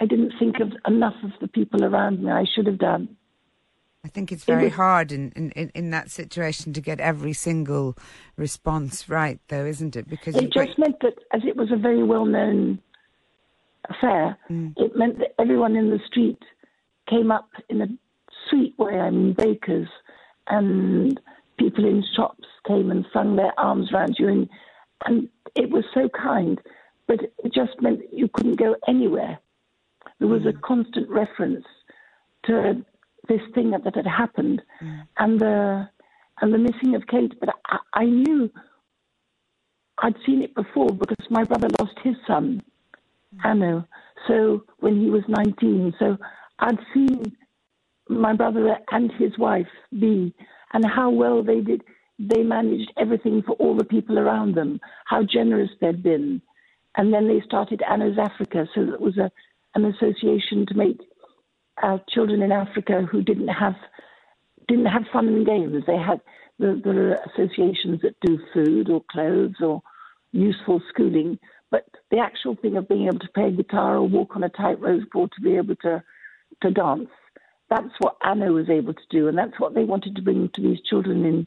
I 0.00 0.06
didn't 0.06 0.32
think 0.38 0.60
of 0.60 0.72
enough 0.86 1.14
of 1.22 1.30
the 1.40 1.48
people 1.48 1.84
around 1.84 2.22
me. 2.22 2.30
I 2.30 2.44
should 2.54 2.66
have 2.66 2.78
done. 2.78 3.16
I 4.04 4.08
think 4.08 4.30
it's 4.32 4.44
very 4.44 4.64
was- 4.64 4.74
hard 4.74 5.12
in, 5.12 5.32
in, 5.32 5.70
in, 5.74 5.90
that 5.90 6.10
situation 6.10 6.74
to 6.74 6.80
get 6.80 7.00
every 7.00 7.32
single 7.32 7.96
response 8.36 9.08
right, 9.08 9.40
though, 9.48 9.64
isn't 9.64 9.96
it? 9.96 10.08
Because 10.08 10.36
It 10.36 10.52
just 10.52 10.78
meant 10.78 11.00
that, 11.00 11.14
as 11.32 11.40
it 11.44 11.56
was 11.56 11.72
a 11.72 11.76
very 11.76 12.02
well 12.02 12.26
known 12.26 12.80
affair, 13.88 14.36
mm. 14.50 14.74
it 14.76 14.94
meant 14.94 15.18
that 15.18 15.34
everyone 15.38 15.74
in 15.74 15.88
the 15.90 16.00
street 16.06 16.38
came 17.08 17.30
up 17.30 17.48
in 17.70 17.80
a 17.80 17.86
sweet 18.50 18.74
way. 18.78 18.98
I 18.98 19.08
mean, 19.08 19.32
bakers 19.32 19.88
and 20.48 21.18
people 21.58 21.86
in 21.86 22.04
shops 22.14 22.44
came 22.66 22.90
and 22.90 23.06
flung 23.10 23.36
their 23.36 23.58
arms 23.58 23.90
around 23.92 24.16
you, 24.18 24.28
and, 24.28 24.48
and 25.06 25.28
it 25.54 25.70
was 25.70 25.84
so 25.94 26.10
kind, 26.10 26.60
but 27.06 27.20
it 27.22 27.54
just 27.54 27.80
meant 27.80 28.02
you 28.12 28.28
couldn't 28.28 28.58
go 28.58 28.76
anywhere. 28.86 29.38
There 30.18 30.28
was 30.28 30.42
a 30.42 30.52
mm. 30.52 30.60
constant 30.62 31.08
reference 31.08 31.64
to 32.46 32.84
this 33.28 33.40
thing 33.54 33.70
that, 33.70 33.94
had 33.94 34.06
happened, 34.06 34.62
mm. 34.82 35.02
and 35.18 35.40
the 35.40 35.88
and 36.40 36.52
the 36.52 36.58
missing 36.58 36.94
of 36.94 37.06
Kate. 37.06 37.38
But 37.40 37.50
I, 37.66 37.78
I 37.94 38.04
knew 38.04 38.50
I'd 39.98 40.16
seen 40.26 40.42
it 40.42 40.54
before 40.54 40.90
because 40.90 41.26
my 41.30 41.44
brother 41.44 41.68
lost 41.80 41.94
his 42.02 42.16
son, 42.26 42.62
mm. 43.34 43.44
Anno, 43.44 43.86
so 44.26 44.64
when 44.80 45.00
he 45.00 45.10
was 45.10 45.22
19. 45.28 45.94
So 45.98 46.16
I'd 46.58 46.78
seen 46.92 47.36
my 48.08 48.34
brother 48.34 48.76
and 48.90 49.10
his 49.12 49.38
wife 49.38 49.66
be, 49.98 50.34
and 50.72 50.84
how 50.84 51.10
well 51.10 51.42
they 51.42 51.60
did. 51.60 51.82
They 52.18 52.42
managed 52.42 52.92
everything 52.96 53.42
for 53.42 53.52
all 53.54 53.76
the 53.76 53.84
people 53.84 54.18
around 54.18 54.54
them, 54.54 54.80
how 55.06 55.24
generous 55.24 55.70
they'd 55.80 56.02
been. 56.02 56.40
And 56.96 57.12
then 57.12 57.26
they 57.26 57.40
started 57.44 57.82
Anno's 57.88 58.18
Africa, 58.18 58.68
so 58.72 58.82
it 58.82 59.00
was 59.00 59.18
a, 59.18 59.32
an 59.74 59.84
association 59.84 60.66
to 60.66 60.74
make 60.74 60.98
uh, 61.82 61.98
children 62.08 62.42
in 62.42 62.52
Africa 62.52 63.06
who 63.10 63.22
didn't 63.22 63.48
have 63.48 63.74
didn't 64.68 64.86
have 64.86 65.02
fun 65.12 65.28
and 65.28 65.46
games. 65.46 65.84
They 65.86 65.98
had 65.98 66.20
the, 66.58 66.80
the 66.82 67.18
associations 67.30 68.00
that 68.02 68.16
do 68.22 68.38
food 68.54 68.88
or 68.88 69.02
clothes 69.10 69.56
or 69.60 69.82
useful 70.32 70.80
schooling, 70.88 71.38
but 71.70 71.86
the 72.10 72.18
actual 72.18 72.56
thing 72.56 72.76
of 72.76 72.88
being 72.88 73.06
able 73.06 73.18
to 73.18 73.28
play 73.34 73.50
guitar 73.50 73.96
or 73.96 74.08
walk 74.08 74.36
on 74.36 74.44
a 74.44 74.48
tightrope 74.48 75.14
or 75.14 75.28
to 75.28 75.40
be 75.42 75.56
able 75.56 75.76
to 75.76 76.02
to 76.62 76.70
dance. 76.70 77.08
That's 77.68 77.92
what 77.98 78.16
Anno 78.22 78.52
was 78.52 78.70
able 78.70 78.94
to 78.94 79.06
do, 79.10 79.28
and 79.28 79.36
that's 79.36 79.58
what 79.58 79.74
they 79.74 79.84
wanted 79.84 80.16
to 80.16 80.22
bring 80.22 80.48
to 80.50 80.60
these 80.60 80.80
children 80.88 81.24
in 81.24 81.46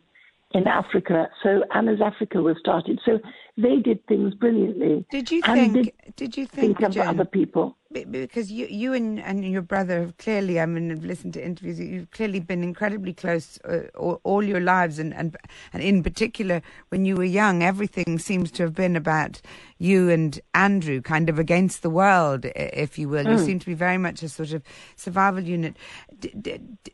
in 0.52 0.68
Africa. 0.68 1.30
So 1.44 1.64
Anno's 1.74 2.02
Africa 2.02 2.42
was 2.42 2.58
started. 2.60 3.00
So 3.06 3.20
they 3.58 3.78
did 3.78 4.06
things 4.08 4.34
brilliantly. 4.36 5.06
Did 5.10 5.32
you 5.32 5.42
think? 5.42 5.74
did 5.74 5.94
Did 6.16 6.38
you 6.38 6.46
think, 6.46 6.78
think 6.78 6.88
of 6.88 6.94
Jen, 6.94 7.08
other 7.08 7.26
people? 7.26 7.76
Because 7.92 8.52
you, 8.52 8.68
you 8.68 8.94
and, 8.94 9.20
and 9.20 9.44
your 9.46 9.62
brother 9.62 10.02
have 10.02 10.18
clearly, 10.18 10.60
I 10.60 10.66
mean, 10.66 10.92
I've 10.92 11.06
listened 11.06 11.34
to 11.36 11.44
interviews. 11.44 11.80
You've 11.80 12.12
clearly 12.12 12.40
been 12.40 12.62
incredibly 12.62 13.14
close 13.14 13.60
uh, 13.64 13.88
all, 13.96 14.20
all 14.24 14.44
your 14.44 14.60
lives, 14.60 15.00
and, 15.00 15.14
and 15.14 15.36
and 15.74 15.82
in 15.82 16.04
particular 16.04 16.62
when 16.90 17.06
you 17.06 17.16
were 17.16 17.24
young, 17.24 17.64
everything 17.64 18.20
seems 18.20 18.52
to 18.52 18.64
have 18.64 18.76
been 18.76 18.96
about 18.96 19.42
you 19.80 20.10
and 20.10 20.40
Andrew, 20.54 21.02
kind 21.02 21.30
of 21.30 21.40
against 21.40 21.82
the 21.82 21.90
world, 21.90 22.46
if 22.56 23.00
you 23.00 23.10
will. 23.10 23.28
You 23.28 23.38
seem 23.38 23.60
to 23.60 23.66
be 23.66 23.74
very 23.74 23.98
much 23.98 24.22
a 24.22 24.30
sort 24.30 24.52
of 24.54 24.64
survival 24.96 25.44
unit. 25.44 25.78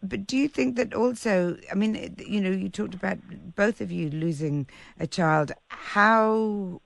But 0.02 0.28
do 0.28 0.38
you 0.38 0.48
think 0.48 0.76
that 0.76 0.94
also? 0.94 1.58
I 1.72 1.76
mean, 1.76 1.96
eh, 1.96 2.10
you 2.26 2.42
know, 2.42 2.52
you 2.52 2.70
talked 2.70 2.94
about 2.94 3.20
both 3.56 3.82
of 3.82 3.92
you 3.92 4.10
losing 4.10 4.68
a 5.00 5.08
child. 5.08 5.52
How 5.68 6.82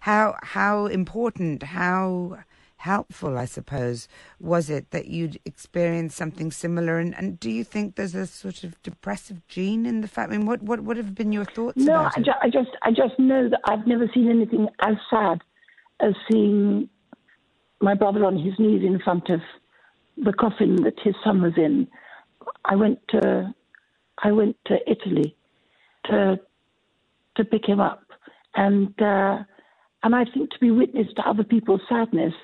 how 0.00 0.36
how 0.42 0.86
important 0.86 1.62
how 1.62 2.38
helpful 2.78 3.36
i 3.36 3.44
suppose 3.44 4.08
was 4.38 4.70
it 4.70 4.90
that 4.90 5.06
you'd 5.06 5.38
experienced 5.44 6.16
something 6.16 6.50
similar 6.50 6.98
and, 6.98 7.14
and 7.18 7.38
do 7.38 7.50
you 7.50 7.62
think 7.62 7.94
there's 7.94 8.14
a 8.14 8.26
sort 8.26 8.64
of 8.64 8.82
depressive 8.82 9.46
gene 9.46 9.84
in 9.84 10.00
the 10.00 10.08
fact 10.08 10.32
i 10.32 10.36
mean 10.38 10.46
what 10.46 10.62
what 10.62 10.80
would 10.80 10.96
have 10.96 11.14
been 11.14 11.30
your 11.30 11.44
thoughts 11.44 11.76
No, 11.76 11.92
about 12.00 12.16
I, 12.16 12.20
it 12.20 12.24
ju- 12.24 12.32
I 12.42 12.48
just 12.48 12.70
I 12.82 12.90
just 12.90 13.18
know 13.18 13.50
that 13.50 13.60
I've 13.66 13.86
never 13.86 14.08
seen 14.14 14.30
anything 14.30 14.68
as 14.80 14.94
sad 15.10 15.42
as 16.00 16.14
seeing 16.30 16.88
my 17.82 17.94
brother 17.94 18.24
on 18.24 18.38
his 18.38 18.54
knees 18.58 18.82
in 18.82 18.98
front 19.00 19.28
of 19.28 19.40
the 20.24 20.32
coffin 20.32 20.76
that 20.82 20.98
his 21.02 21.14
son 21.24 21.42
was 21.42 21.52
in. 21.56 21.88
I 22.64 22.76
went 22.76 22.98
to 23.08 23.54
I 24.22 24.32
went 24.32 24.56
to 24.66 24.76
Italy 24.90 25.36
to 26.06 26.38
to 27.36 27.44
pick 27.44 27.66
him 27.66 27.80
up, 27.80 28.04
and 28.54 28.88
uh, 29.00 29.38
and 30.02 30.14
I 30.14 30.24
think 30.24 30.50
to 30.50 30.58
be 30.60 30.70
witness 30.70 31.08
to 31.16 31.28
other 31.28 31.44
people's 31.44 31.82
sadness 31.88 32.34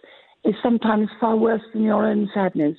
is 0.44 0.54
sometimes 0.62 1.08
far 1.20 1.36
worse 1.36 1.62
than 1.72 1.82
your 1.82 2.06
own 2.06 2.30
sadness, 2.32 2.76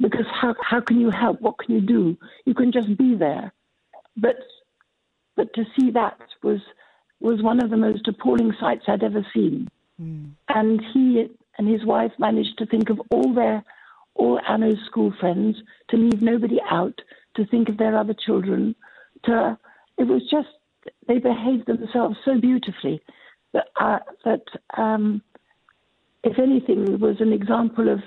because 0.00 0.26
how 0.40 0.54
how 0.62 0.80
can 0.80 1.00
you 1.00 1.10
help? 1.10 1.40
What 1.40 1.58
can 1.58 1.74
you 1.74 1.80
do? 1.80 2.16
You 2.44 2.54
can 2.54 2.72
just 2.72 2.96
be 2.96 3.14
there, 3.14 3.52
but 4.16 4.36
but 5.36 5.52
to 5.54 5.64
see 5.78 5.90
that 5.90 6.18
was 6.42 6.60
was 7.20 7.42
one 7.42 7.62
of 7.62 7.70
the 7.70 7.76
most 7.76 8.08
appalling 8.08 8.52
sights 8.60 8.84
I'd 8.88 9.04
ever 9.04 9.24
seen. 9.34 9.68
And 10.48 10.82
he 10.92 11.28
and 11.58 11.68
his 11.68 11.84
wife 11.84 12.12
managed 12.18 12.58
to 12.58 12.66
think 12.66 12.90
of 12.90 13.00
all 13.10 13.32
their 13.32 13.62
all 14.14 14.40
Anno's 14.48 14.78
school 14.86 15.12
friends, 15.18 15.56
to 15.90 15.96
leave 15.96 16.22
nobody 16.22 16.58
out, 16.70 17.00
to 17.36 17.46
think 17.46 17.68
of 17.68 17.78
their 17.78 17.96
other 17.96 18.14
children. 18.14 18.74
To 19.24 19.58
it 19.98 20.04
was 20.04 20.22
just 20.30 20.48
they 21.06 21.18
behaved 21.18 21.66
themselves 21.66 22.16
so 22.24 22.40
beautifully 22.40 23.02
that 23.52 23.68
uh, 23.80 23.98
that 24.24 24.42
um, 24.76 25.22
if 26.24 26.38
anything 26.38 26.98
was 26.98 27.16
an 27.20 27.32
example 27.32 27.88
of 27.88 28.00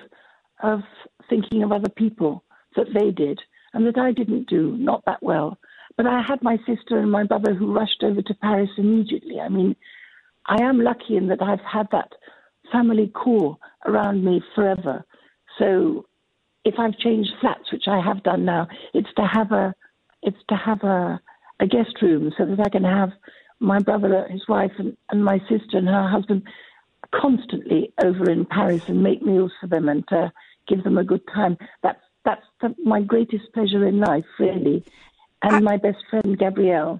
of 0.64 0.82
thinking 1.30 1.64
of 1.64 1.72
other 1.72 1.90
people 1.90 2.44
that 2.76 2.88
they 2.94 3.12
did 3.12 3.40
and 3.74 3.86
that 3.86 3.98
I 3.98 4.12
didn't 4.12 4.48
do 4.48 4.76
not 4.78 5.04
that 5.06 5.22
well. 5.22 5.58
But 5.98 6.08
I 6.08 6.22
had 6.22 6.42
my 6.42 6.58
sister 6.66 6.98
and 6.98 7.12
my 7.12 7.24
brother 7.24 7.54
who 7.54 7.74
rushed 7.74 8.04
over 8.04 8.22
to 8.22 8.34
Paris 8.36 8.70
immediately. 8.78 9.40
I 9.40 9.50
mean, 9.50 9.76
I 10.46 10.62
am 10.62 10.80
lucky 10.80 11.16
in 11.16 11.28
that 11.28 11.42
I've 11.42 11.62
had 11.62 11.88
that 11.92 12.12
family 12.72 13.08
core 13.08 13.58
around 13.86 14.24
me 14.24 14.42
forever. 14.54 15.06
So 15.60 16.06
if 16.64 16.76
I've 16.80 16.98
changed 16.98 17.32
flats, 17.40 17.72
which 17.72 17.88
I 17.88 18.02
have 18.02 18.24
done 18.24 18.46
now, 18.46 18.68
it's 18.94 19.14
to 19.18 19.26
have 19.26 19.52
a 19.52 19.74
it's 20.22 20.44
to 20.50 20.56
have 20.56 20.84
a, 20.84 21.20
a 21.60 21.68
guest 21.68 22.02
room 22.02 22.32
so 22.38 22.46
that 22.46 22.60
I 22.60 22.70
can 22.70 22.84
have 22.84 23.12
my 23.60 23.80
brother, 23.80 24.28
his 24.28 24.48
wife, 24.48 24.72
and, 24.80 24.98
and 25.12 25.24
my 25.24 25.40
sister 25.48 25.78
and 25.78 25.88
her 25.88 26.08
husband 26.08 26.44
constantly 27.14 27.94
over 28.04 28.30
in 28.30 28.46
Paris 28.46 28.90
and 28.90 29.04
make 29.04 29.22
meals 29.22 29.52
for 29.62 29.68
them 29.68 29.88
and 29.88 30.08
to 30.08 30.32
give 30.68 30.84
them 30.84 30.98
a 30.98 31.04
good 31.04 31.22
time. 31.34 31.58
That's 31.84 32.02
that's 32.26 32.46
the, 32.62 32.76
my 32.84 33.02
greatest 33.02 33.54
pleasure 33.54 33.88
in 33.88 34.00
life, 34.00 34.26
really. 34.40 34.84
And 35.44 35.56
uh, 35.56 35.62
my 35.62 35.78
best 35.78 36.04
friend, 36.10 36.38
Gabrielle. 36.38 37.00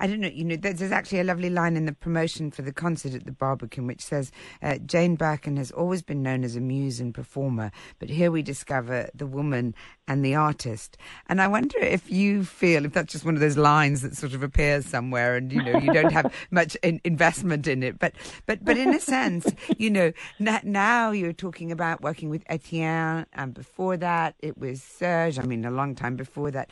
I 0.00 0.06
don't 0.06 0.20
know. 0.20 0.28
You 0.28 0.44
know, 0.44 0.56
there's, 0.56 0.78
there's 0.78 0.92
actually 0.92 1.20
a 1.20 1.24
lovely 1.24 1.50
line 1.50 1.76
in 1.76 1.84
the 1.84 1.92
promotion 1.92 2.50
for 2.50 2.62
the 2.62 2.72
concert 2.72 3.12
at 3.12 3.26
the 3.26 3.32
Barbican 3.32 3.86
which 3.86 4.02
says 4.02 4.32
uh, 4.62 4.78
Jane 4.78 5.14
Birkin 5.14 5.58
has 5.58 5.70
always 5.70 6.00
been 6.02 6.22
known 6.22 6.42
as 6.42 6.56
a 6.56 6.60
muse 6.60 7.00
and 7.00 7.14
performer, 7.14 7.70
but 7.98 8.08
here 8.08 8.30
we 8.30 8.42
discover 8.42 9.10
the 9.14 9.26
woman 9.26 9.74
and 10.08 10.24
the 10.24 10.34
artist. 10.34 10.96
And 11.28 11.40
I 11.40 11.48
wonder 11.48 11.78
if 11.78 12.10
you 12.10 12.44
feel 12.44 12.84
if 12.84 12.94
that's 12.94 13.12
just 13.12 13.24
one 13.24 13.34
of 13.34 13.40
those 13.40 13.56
lines 13.56 14.02
that 14.02 14.16
sort 14.16 14.34
of 14.34 14.42
appears 14.42 14.86
somewhere, 14.86 15.36
and 15.36 15.52
you 15.52 15.62
know 15.62 15.78
you 15.78 15.92
don't 15.92 16.12
have 16.12 16.34
much 16.50 16.76
in, 16.82 17.00
investment 17.04 17.66
in 17.66 17.82
it, 17.82 17.98
but 17.98 18.14
but 18.46 18.64
but 18.64 18.76
in 18.76 18.94
a 18.94 19.00
sense, 19.00 19.46
you 19.78 19.90
know, 19.90 20.12
n- 20.40 20.60
now 20.64 21.10
you're 21.10 21.32
talking 21.32 21.70
about 21.70 22.00
working 22.00 22.30
with 22.30 22.42
Etienne, 22.48 23.26
and 23.34 23.54
before 23.54 23.96
that 23.98 24.34
it 24.40 24.58
was 24.58 24.82
Serge. 24.82 25.38
I 25.38 25.42
mean, 25.42 25.64
a 25.64 25.70
long 25.70 25.94
time 25.94 26.16
before 26.16 26.50
that. 26.50 26.70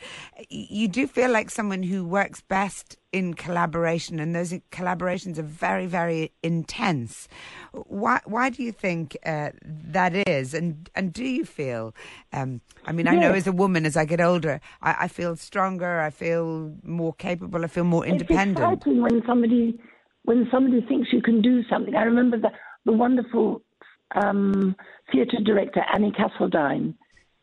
You 0.49 0.87
do 0.87 1.07
feel 1.07 1.31
like 1.31 1.49
someone 1.49 1.83
who 1.83 2.05
works 2.05 2.41
best 2.41 2.97
in 3.11 3.33
collaboration, 3.33 4.19
and 4.19 4.35
those 4.35 4.53
collaborations 4.71 5.37
are 5.37 5.43
very, 5.43 5.85
very 5.85 6.31
intense. 6.43 7.27
Why, 7.71 8.19
why 8.25 8.49
do 8.49 8.63
you 8.63 8.71
think 8.71 9.17
uh, 9.25 9.49
that 9.63 10.15
is? 10.27 10.53
And 10.53 10.89
and 10.95 11.11
do 11.11 11.23
you 11.23 11.45
feel? 11.45 11.95
Um, 12.33 12.61
I 12.85 12.91
mean, 12.91 13.07
I 13.07 13.15
know 13.15 13.31
as 13.33 13.47
a 13.47 13.51
woman, 13.51 13.85
as 13.85 13.97
I 13.97 14.05
get 14.05 14.21
older, 14.21 14.61
I, 14.81 14.95
I 15.01 15.07
feel 15.07 15.35
stronger. 15.35 15.99
I 16.01 16.09
feel 16.09 16.75
more 16.83 17.13
capable. 17.13 17.63
I 17.63 17.67
feel 17.67 17.83
more 17.83 18.05
independent. 18.05 18.59
It's 18.59 18.81
exciting 18.81 19.01
when 19.01 19.21
somebody 19.25 19.79
when 20.23 20.47
somebody 20.51 20.81
thinks 20.87 21.09
you 21.11 21.21
can 21.21 21.41
do 21.41 21.63
something. 21.69 21.95
I 21.95 22.03
remember 22.03 22.37
the 22.37 22.51
the 22.85 22.91
wonderful 22.91 23.61
um, 24.15 24.75
theatre 25.11 25.37
director 25.43 25.81
Annie 25.93 26.11
Castledine, 26.11 26.93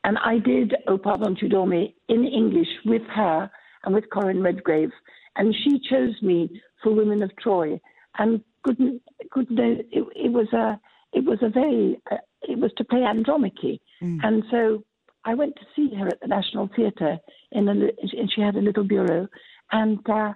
and 0.05 0.19
I 0.19 0.39
did 0.39 0.75
"O 0.87 0.97
Pardon 0.99 1.35
tu 1.35 1.49
dormais" 1.49 1.93
in 2.09 2.25
English 2.25 2.69
with 2.85 3.03
her 3.15 3.51
and 3.85 3.95
with 3.95 4.05
Corin 4.11 4.43
Redgrave, 4.43 4.91
and 5.37 5.55
she 5.55 5.81
chose 5.91 6.21
me 6.23 6.61
for 6.83 6.93
Women 6.93 7.23
of 7.23 7.31
Troy. 7.37 7.81
And 8.19 8.43
couldn't 8.65 9.03
couldn't 9.31 9.59
it, 9.59 9.87
it 9.93 10.33
was 10.33 10.53
a 10.53 10.81
it 11.13 11.25
was 11.25 11.39
a 11.43 11.49
very 11.49 12.01
uh, 12.11 12.17
it 12.43 12.59
was 12.59 12.73
to 12.77 12.85
play 12.85 13.03
Andromache, 13.03 13.81
and 14.23 14.45
so 14.51 14.85
I 15.25 15.35
went 15.35 15.57
to 15.57 15.67
see 15.75 15.95
her 15.97 16.09
at 16.09 16.21
the 16.21 16.29
National 16.29 16.69
Theatre 16.75 17.19
in 17.53 17.69
a, 17.69 17.73
and 17.73 18.33
she 18.35 18.41
had 18.41 18.57
a 18.57 18.61
little 18.61 18.85
bureau, 18.85 19.29
and 19.73 19.99
uh, 20.09 20.33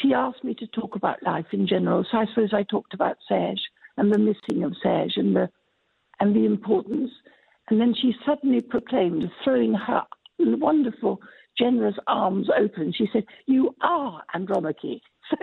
she 0.00 0.14
asked 0.14 0.44
me 0.44 0.54
to 0.54 0.66
talk 0.68 0.96
about 0.96 1.22
life 1.22 1.46
in 1.52 1.66
general. 1.66 2.04
So 2.10 2.18
I 2.18 2.26
suppose 2.26 2.50
I 2.52 2.62
talked 2.62 2.94
about 2.94 3.16
Serge 3.28 3.60
and 3.96 4.12
the 4.12 4.18
missing 4.18 4.64
of 4.64 4.74
Serge 4.82 5.16
and 5.16 5.34
the 5.34 5.50
and 6.20 6.34
the 6.34 6.44
importance. 6.44 7.10
And 7.68 7.80
then 7.80 7.94
she 8.00 8.14
suddenly 8.24 8.62
proclaimed, 8.62 9.24
throwing 9.44 9.74
her 9.74 10.02
wonderful, 10.38 11.20
generous 11.58 11.96
arms 12.06 12.48
open, 12.56 12.92
she 12.92 13.08
said, 13.12 13.24
"You 13.46 13.74
are 13.80 14.22
Andromache," 14.34 15.02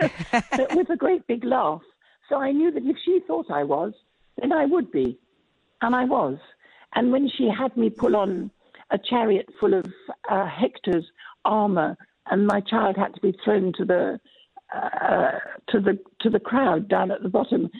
so, 0.56 0.66
with 0.74 0.90
a 0.90 0.96
great 0.96 1.26
big 1.26 1.44
laugh. 1.44 1.82
So 2.28 2.36
I 2.36 2.52
knew 2.52 2.70
that 2.72 2.84
if 2.84 2.96
she 3.04 3.20
thought 3.26 3.50
I 3.50 3.62
was, 3.62 3.92
then 4.40 4.52
I 4.52 4.64
would 4.66 4.90
be, 4.90 5.18
and 5.82 5.94
I 5.94 6.04
was. 6.04 6.38
And 6.94 7.12
when 7.12 7.28
she 7.28 7.48
had 7.48 7.76
me 7.76 7.90
pull 7.90 8.16
on 8.16 8.50
a 8.90 8.98
chariot 8.98 9.48
full 9.60 9.74
of 9.74 9.86
uh, 10.30 10.46
Hector's 10.46 11.04
armor, 11.44 11.96
and 12.30 12.46
my 12.46 12.60
child 12.60 12.96
had 12.96 13.14
to 13.14 13.20
be 13.20 13.36
thrown 13.44 13.72
to 13.78 13.84
the 13.84 14.18
uh, 14.74 15.38
to 15.68 15.80
the 15.80 15.98
to 16.20 16.30
the 16.30 16.40
crowd 16.40 16.88
down 16.88 17.10
at 17.10 17.22
the 17.22 17.28
bottom. 17.28 17.70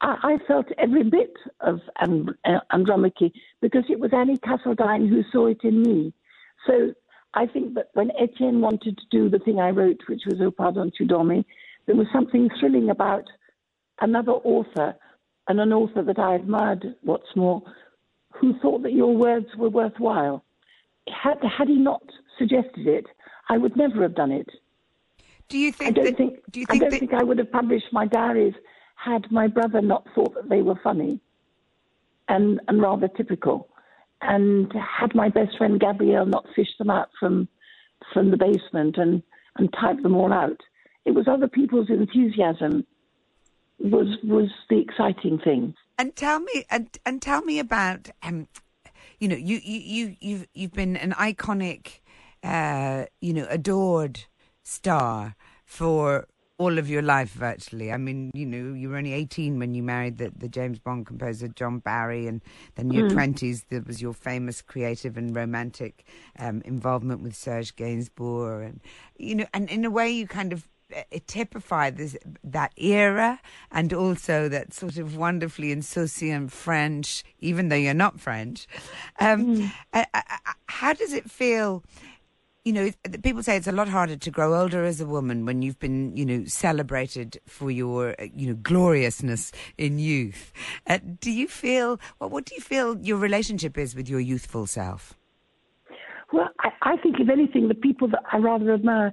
I, 0.00 0.16
I 0.22 0.36
felt 0.46 0.66
every 0.78 1.04
bit 1.04 1.34
of 1.60 1.80
and, 2.00 2.30
uh, 2.44 2.58
Andromache 2.70 3.32
because 3.60 3.84
it 3.88 4.00
was 4.00 4.10
Annie 4.12 4.38
Castledine 4.38 5.08
who 5.08 5.22
saw 5.32 5.46
it 5.46 5.60
in 5.62 5.82
me. 5.82 6.12
So 6.66 6.92
I 7.34 7.46
think 7.46 7.74
that 7.74 7.88
when 7.94 8.10
Etienne 8.20 8.60
wanted 8.60 8.98
to 8.98 9.04
do 9.10 9.28
the 9.28 9.38
thing 9.38 9.58
I 9.58 9.70
wrote, 9.70 10.00
which 10.08 10.22
was 10.26 10.40
O 10.40 10.50
Pardon 10.50 10.92
tu 10.96 11.06
dormais, 11.06 11.44
there 11.86 11.96
was 11.96 12.06
something 12.12 12.48
thrilling 12.60 12.90
about 12.90 13.24
another 14.00 14.32
author, 14.32 14.94
and 15.48 15.60
an 15.60 15.72
author 15.72 16.02
that 16.02 16.18
I 16.18 16.34
admired, 16.34 16.94
what's 17.02 17.34
more, 17.34 17.62
who 18.30 18.58
thought 18.60 18.82
that 18.82 18.92
your 18.92 19.16
words 19.16 19.46
were 19.56 19.70
worthwhile. 19.70 20.44
Had, 21.08 21.38
had 21.42 21.68
he 21.68 21.76
not 21.76 22.02
suggested 22.38 22.86
it, 22.86 23.06
I 23.48 23.58
would 23.58 23.76
never 23.76 24.02
have 24.02 24.14
done 24.14 24.30
it. 24.30 24.48
Do 25.48 25.58
you 25.58 25.72
think? 25.72 25.88
I 25.88 25.92
don't 25.92 26.04
that, 26.04 26.16
think, 26.16 26.40
Do 26.50 26.60
you 26.60 26.66
think 26.66 26.82
I 26.82 26.84
don't 26.84 26.90
that? 26.90 27.00
think 27.00 27.14
I 27.14 27.22
would 27.24 27.38
have 27.38 27.50
published 27.50 27.86
my 27.92 28.06
diaries 28.06 28.54
had 28.94 29.30
my 29.32 29.48
brother 29.48 29.80
not 29.80 30.06
thought 30.14 30.34
that 30.34 30.48
they 30.48 30.62
were 30.62 30.78
funny 30.82 31.20
and, 32.28 32.60
and 32.68 32.80
rather 32.80 33.08
typical. 33.08 33.68
And 34.22 34.72
had 34.72 35.14
my 35.14 35.28
best 35.28 35.58
friend 35.58 35.80
Gabrielle 35.80 36.26
not 36.26 36.46
fished 36.54 36.78
them 36.78 36.90
out 36.90 37.08
from 37.18 37.48
from 38.12 38.30
the 38.30 38.36
basement 38.36 38.96
and, 38.98 39.22
and 39.56 39.72
typed 39.72 40.02
them 40.02 40.14
all 40.14 40.32
out. 40.32 40.60
It 41.04 41.12
was 41.12 41.26
other 41.28 41.48
people's 41.48 41.88
enthusiasm 41.90 42.86
was 43.78 44.06
was 44.22 44.48
the 44.70 44.78
exciting 44.78 45.38
thing. 45.38 45.74
And 45.98 46.14
tell 46.16 46.40
me, 46.40 46.64
and, 46.70 46.88
and 47.04 47.20
tell 47.20 47.42
me 47.42 47.58
about, 47.58 48.10
um, 48.22 48.48
you 49.18 49.28
know, 49.28 49.36
you 49.36 49.60
you 49.62 49.80
you 49.80 50.16
you've 50.20 50.46
you've 50.54 50.72
been 50.72 50.96
an 50.96 51.12
iconic, 51.12 52.00
uh, 52.42 53.06
you 53.20 53.32
know, 53.34 53.46
adored 53.50 54.24
star 54.62 55.34
for 55.64 56.26
all 56.58 56.78
of 56.78 56.88
your 56.88 57.02
life 57.02 57.32
virtually. 57.32 57.90
I 57.90 57.96
mean, 57.96 58.30
you 58.34 58.46
know, 58.46 58.74
you 58.74 58.90
were 58.90 58.96
only 58.96 59.12
18 59.14 59.58
when 59.58 59.74
you 59.74 59.82
married 59.82 60.18
the, 60.18 60.30
the 60.36 60.48
James 60.48 60.78
Bond 60.78 61.06
composer 61.06 61.48
John 61.48 61.78
Barry, 61.78 62.26
and 62.26 62.40
then 62.76 62.90
your 62.90 63.08
20s, 63.10 63.64
there 63.68 63.82
was 63.84 64.00
your 64.00 64.12
famous 64.12 64.62
creative 64.62 65.16
and 65.16 65.34
romantic 65.34 66.04
um, 66.38 66.62
involvement 66.64 67.22
with 67.22 67.34
Serge 67.34 67.74
Gainsbourg. 67.74 68.64
And, 68.66 68.80
you 69.16 69.34
know, 69.34 69.46
and 69.52 69.68
in 69.70 69.84
a 69.84 69.90
way, 69.90 70.10
you 70.10 70.26
kind 70.26 70.52
of 70.52 70.68
uh, 70.94 71.02
typify 71.26 71.90
this 71.90 72.16
that 72.44 72.72
era 72.76 73.40
and 73.70 73.92
also 73.94 74.48
that 74.48 74.74
sort 74.74 74.98
of 74.98 75.16
wonderfully 75.16 75.72
insouciant 75.72 76.52
French, 76.52 77.24
even 77.40 77.70
though 77.70 77.76
you're 77.76 77.94
not 77.94 78.20
French. 78.20 78.66
Um, 79.18 79.72
uh, 79.92 80.04
uh, 80.12 80.20
uh, 80.30 80.52
how 80.66 80.92
does 80.92 81.12
it 81.12 81.30
feel? 81.30 81.82
You 82.64 82.72
know, 82.72 82.90
people 83.22 83.42
say 83.42 83.56
it's 83.56 83.66
a 83.66 83.72
lot 83.72 83.88
harder 83.88 84.16
to 84.16 84.30
grow 84.30 84.60
older 84.60 84.84
as 84.84 85.00
a 85.00 85.06
woman 85.06 85.44
when 85.44 85.62
you've 85.62 85.80
been, 85.80 86.16
you 86.16 86.24
know, 86.24 86.44
celebrated 86.44 87.40
for 87.46 87.70
your, 87.70 88.14
uh, 88.20 88.26
you 88.34 88.46
know, 88.46 88.54
gloriousness 88.54 89.50
in 89.76 89.98
youth. 89.98 90.52
Uh, 90.86 90.98
do 91.20 91.32
you 91.32 91.48
feel, 91.48 91.98
well, 92.20 92.30
what 92.30 92.44
do 92.44 92.54
you 92.54 92.60
feel 92.60 92.96
your 93.00 93.16
relationship 93.16 93.76
is 93.76 93.96
with 93.96 94.08
your 94.08 94.20
youthful 94.20 94.66
self? 94.66 95.14
Well, 96.32 96.50
I, 96.60 96.70
I 96.82 96.96
think, 96.98 97.16
if 97.18 97.28
anything, 97.28 97.66
the 97.66 97.74
people 97.74 98.08
that 98.08 98.22
I 98.32 98.38
rather 98.38 98.72
admire 98.72 99.12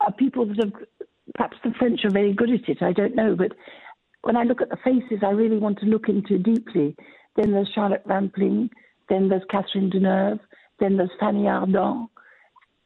are 0.00 0.12
people 0.12 0.46
that 0.46 0.58
have, 0.58 0.72
perhaps 1.34 1.56
the 1.64 1.72
French 1.78 2.04
are 2.04 2.10
very 2.10 2.34
good 2.34 2.50
at 2.50 2.68
it, 2.68 2.82
I 2.82 2.92
don't 2.92 3.16
know, 3.16 3.36
but 3.36 3.52
when 4.22 4.36
I 4.36 4.42
look 4.42 4.60
at 4.60 4.68
the 4.68 4.76
faces 4.84 5.24
I 5.24 5.30
really 5.30 5.58
want 5.58 5.78
to 5.78 5.86
look 5.86 6.08
into 6.08 6.38
deeply, 6.38 6.94
then 7.36 7.52
there's 7.52 7.70
Charlotte 7.74 8.02
Rampling, 8.04 8.68
then 9.08 9.28
there's 9.28 9.42
Catherine 9.50 9.90
Deneuve, 9.90 10.40
then 10.78 10.96
there's 10.96 11.10
Fanny 11.18 11.44
Ardant, 11.44 12.08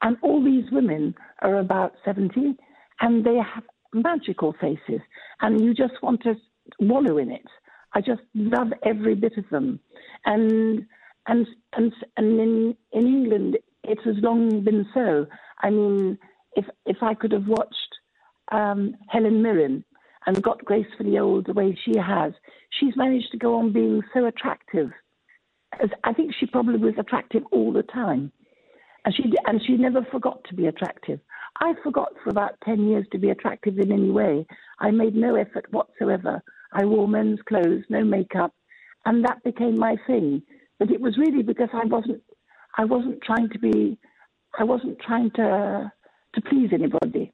and 0.03 0.17
all 0.23 0.45
these 0.45 0.71
women 0.71 1.15
are 1.41 1.59
about 1.59 1.95
70 2.05 2.57
and 3.01 3.25
they 3.25 3.37
have 3.37 3.65
magical 3.93 4.55
faces. 4.61 5.01
And 5.41 5.61
you 5.61 5.75
just 5.75 5.95
want 6.03 6.23
to 6.23 6.35
wallow 6.81 7.19
in 7.19 7.31
it. 7.31 7.47
I 7.95 8.01
just 8.01 8.23
love 8.35 8.73
every 8.85 9.15
bit 9.15 9.37
of 9.37 9.49
them. 9.51 9.81
And 10.25 10.87
and 11.27 11.47
and 11.75 11.93
and 12.17 12.41
in 12.41 12.77
in 12.93 13.07
England 13.07 13.59
it 13.85 13.99
has 14.05 14.17
long 14.19 14.65
been 14.65 14.87
so. 14.95 15.27
I 15.61 15.71
mean, 15.71 16.19
if 16.55 16.65
if 16.87 16.99
I 17.03 17.15
could 17.15 17.33
have 17.33 17.47
watched 17.47 17.75
um, 18.51 18.97
Helen 19.09 19.43
Mirren 19.43 19.85
and 20.27 20.43
got 20.43 20.65
gracefully 20.65 21.19
old 21.19 21.47
the 21.47 21.53
way 21.53 21.79
she 21.85 21.99
has, 21.99 22.33
she's 22.71 22.97
managed 22.97 23.31
to 23.33 23.38
go 23.38 23.57
on 23.57 23.73
being 23.73 24.03
so 24.15 24.27
attractive. 24.27 24.91
As 25.83 25.91
I 26.05 26.12
think 26.12 26.33
she 26.38 26.47
probably 26.47 26.79
was 26.79 26.95
attractive 26.99 27.43
all 27.51 27.73
the 27.73 27.83
time. 27.83 28.33
And 29.05 29.15
she 29.15 29.25
and 29.47 29.61
she 29.67 29.77
never 29.77 30.07
forgot 30.11 30.45
to 30.45 30.55
be 30.55 30.67
attractive. 30.67 31.19
I 31.61 31.75
forgot 31.83 32.12
for 32.23 32.31
about 32.31 32.55
ten 32.65 32.88
years 32.88 33.07
to 33.12 33.19
be 33.19 33.31
attractive 33.31 33.79
in 33.79 33.91
any 33.93 34.11
way. 34.11 34.47
I 34.79 34.91
made 34.91 35.15
no 35.15 35.35
effort 35.35 35.67
whatsoever. 35.71 36.43
I 36.73 36.85
wore 36.85 37.09
men's 37.09 37.41
clothes, 37.49 37.85
no 37.88 38.05
makeup, 38.05 38.55
and 39.05 39.25
that 39.25 39.43
became 39.45 39.77
my 39.79 39.97
thing. 40.07 40.43
But 40.79 40.91
it 40.91 41.01
was 41.01 41.19
really 41.19 41.43
because 41.43 41.69
I 41.73 41.85
wasn't 41.85 42.23
I 42.79 42.85
wasn't 42.85 43.23
trying 43.23 43.49
to 43.51 43.59
be 43.59 43.99
I 44.59 44.65
wasn't 44.65 44.99
trying 45.01 45.31
to 45.33 45.93
to 46.35 46.41
please 46.43 46.71
anybody. 46.73 47.33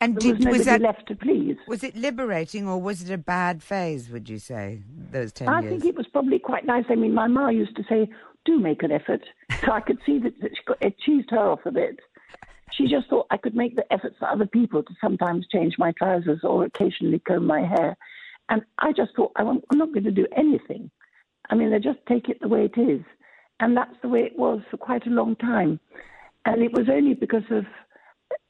And 0.00 0.20
there 0.20 0.34
did, 0.34 0.44
was, 0.44 0.58
was 0.58 0.66
that 0.66 0.82
left 0.82 1.06
to 1.08 1.14
please? 1.14 1.56
Was 1.66 1.82
it 1.82 1.96
liberating 1.96 2.68
or 2.68 2.80
was 2.80 3.02
it 3.02 3.10
a 3.12 3.18
bad 3.18 3.62
phase? 3.62 4.10
Would 4.10 4.28
you 4.28 4.38
say 4.38 4.82
those 5.10 5.32
ten 5.32 5.48
I 5.48 5.60
years? 5.60 5.70
think 5.70 5.84
it 5.84 5.96
was 5.96 6.06
probably 6.08 6.38
quite 6.38 6.66
nice. 6.66 6.84
I 6.90 6.96
mean, 6.96 7.14
my 7.14 7.28
ma 7.28 7.48
used 7.48 7.76
to 7.76 7.84
say, 7.88 8.08
"Do 8.44 8.58
make 8.58 8.82
an 8.82 8.92
effort," 8.92 9.22
so 9.64 9.72
I 9.72 9.80
could 9.80 9.98
see 10.04 10.18
that 10.18 10.34
it 10.80 10.94
cheesed 11.06 11.30
her 11.30 11.38
off 11.38 11.66
a 11.66 11.72
bit. 11.72 12.00
She 12.72 12.86
just 12.88 13.08
thought 13.08 13.26
I 13.30 13.36
could 13.36 13.54
make 13.54 13.76
the 13.76 13.90
efforts 13.92 14.16
for 14.18 14.28
other 14.28 14.46
people 14.46 14.82
to 14.82 14.94
sometimes 15.00 15.46
change 15.48 15.76
my 15.78 15.92
trousers 15.92 16.40
or 16.42 16.64
occasionally 16.64 17.20
comb 17.20 17.46
my 17.46 17.60
hair, 17.60 17.96
and 18.48 18.62
I 18.78 18.92
just 18.92 19.14
thought 19.14 19.32
I'm 19.36 19.60
not 19.72 19.92
going 19.92 20.04
to 20.04 20.10
do 20.10 20.26
anything. 20.36 20.90
I 21.50 21.54
mean, 21.54 21.70
they 21.70 21.78
just 21.78 22.00
take 22.08 22.28
it 22.28 22.40
the 22.40 22.48
way 22.48 22.64
it 22.64 22.80
is, 22.80 23.02
and 23.60 23.76
that's 23.76 23.96
the 24.02 24.08
way 24.08 24.20
it 24.20 24.38
was 24.38 24.60
for 24.70 24.76
quite 24.76 25.06
a 25.06 25.10
long 25.10 25.36
time. 25.36 25.78
And 26.46 26.62
it 26.62 26.72
was 26.72 26.88
only 26.90 27.14
because 27.14 27.44
of 27.50 27.64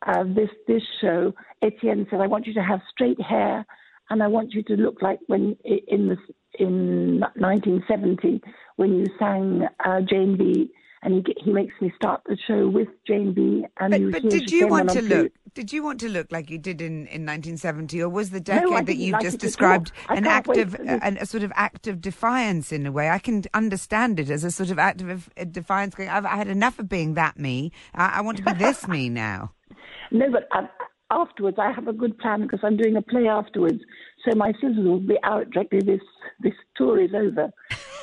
uh, 0.07 0.25
this 0.35 0.51
this 0.67 0.83
show, 1.01 1.35
Etienne 1.63 2.07
said, 2.11 2.21
"I 2.21 2.27
want 2.27 2.47
you 2.47 2.55
to 2.55 2.63
have 2.63 2.81
straight 2.91 3.21
hair, 3.21 3.67
and 4.11 4.23
I 4.23 4.27
want 4.27 4.53
you 4.53 4.63
to 4.65 4.75
look 4.75 5.03
like 5.03 5.19
when 5.27 5.57
in 5.65 6.09
the 6.09 6.17
in 6.59 7.21
1970 7.37 8.41
when 8.77 8.99
you 8.99 9.07
sang 9.19 9.67
uh, 9.85 10.01
Jane 10.03 10.37
B." 10.37 10.71
And 11.03 11.15
he 11.27 11.35
he 11.45 11.53
makes 11.53 11.75
me 11.83 11.93
start 11.97 12.23
the 12.25 12.39
show 12.47 12.67
with 12.67 12.89
Jane 13.07 13.35
B. 13.35 13.67
And 13.79 13.91
but, 13.91 14.01
you 14.01 14.11
but 14.11 14.23
did 14.31 14.51
you 14.51 14.69
want 14.69 14.89
to 14.91 15.03
look? 15.03 15.33
Did 15.53 15.71
you 15.71 15.85
want 15.85 16.01
to 16.01 16.09
look 16.09 16.33
like 16.33 16.49
you 16.51 16.57
did 16.57 16.81
in, 16.81 17.07
in 17.09 17.27
1970, 17.27 18.03
or 18.03 18.09
was 18.09 18.31
the 18.31 18.39
I 18.39 18.41
decade 18.41 18.87
that 18.87 18.97
you've 18.97 19.13
like 19.13 19.23
just 19.23 19.37
it 19.37 19.45
at 19.45 19.45
all. 19.45 19.49
described 19.49 19.93
an 20.09 20.25
can't 20.25 20.47
wait 20.49 20.59
active, 20.59 20.71
for 20.73 20.83
this. 20.83 21.01
an, 21.03 21.19
a 21.19 21.27
sort 21.27 21.43
of 21.43 21.53
act 21.55 21.87
of 21.87 22.01
defiance 22.01 22.73
in 22.73 22.87
a 22.87 22.91
way? 22.93 23.11
I 23.11 23.19
can 23.19 23.45
understand 23.53 24.19
it 24.19 24.31
as 24.31 24.45
a 24.45 24.51
sort 24.51 24.71
of 24.71 24.79
act 24.79 25.03
of 25.03 25.29
uh, 25.37 25.45
defiance. 25.45 25.95
Going, 25.95 26.09
I've 26.09 26.25
I 26.25 26.37
had 26.37 26.49
enough 26.49 26.79
of 26.79 26.89
being 26.89 27.15
that 27.15 27.39
me. 27.39 27.71
I, 27.95 28.07
I 28.07 28.21
want 28.23 28.39
to 28.39 28.43
be 28.43 28.55
this 28.55 28.89
me 28.89 29.11
now. 29.11 29.53
No, 30.11 30.31
but 30.31 30.49
uh, 30.57 30.67
afterwards 31.15 31.59
I 31.59 31.73
have 31.73 31.89
a 31.89 31.93
good 31.93 32.19
plan 32.19 32.43
because 32.43 32.61
I'm 32.63 32.77
doing 32.77 32.97
a 32.97 33.03
play 33.03 33.29
afterwards. 33.29 33.81
So 34.25 34.37
my 34.37 34.53
scissors 34.55 34.85
will 34.85 35.01
be 35.01 35.19
out 35.23 35.51
directly 35.51 35.81
this 35.81 36.03
this 36.41 36.55
tour 36.77 37.01
is 37.01 37.15
over. 37.15 37.51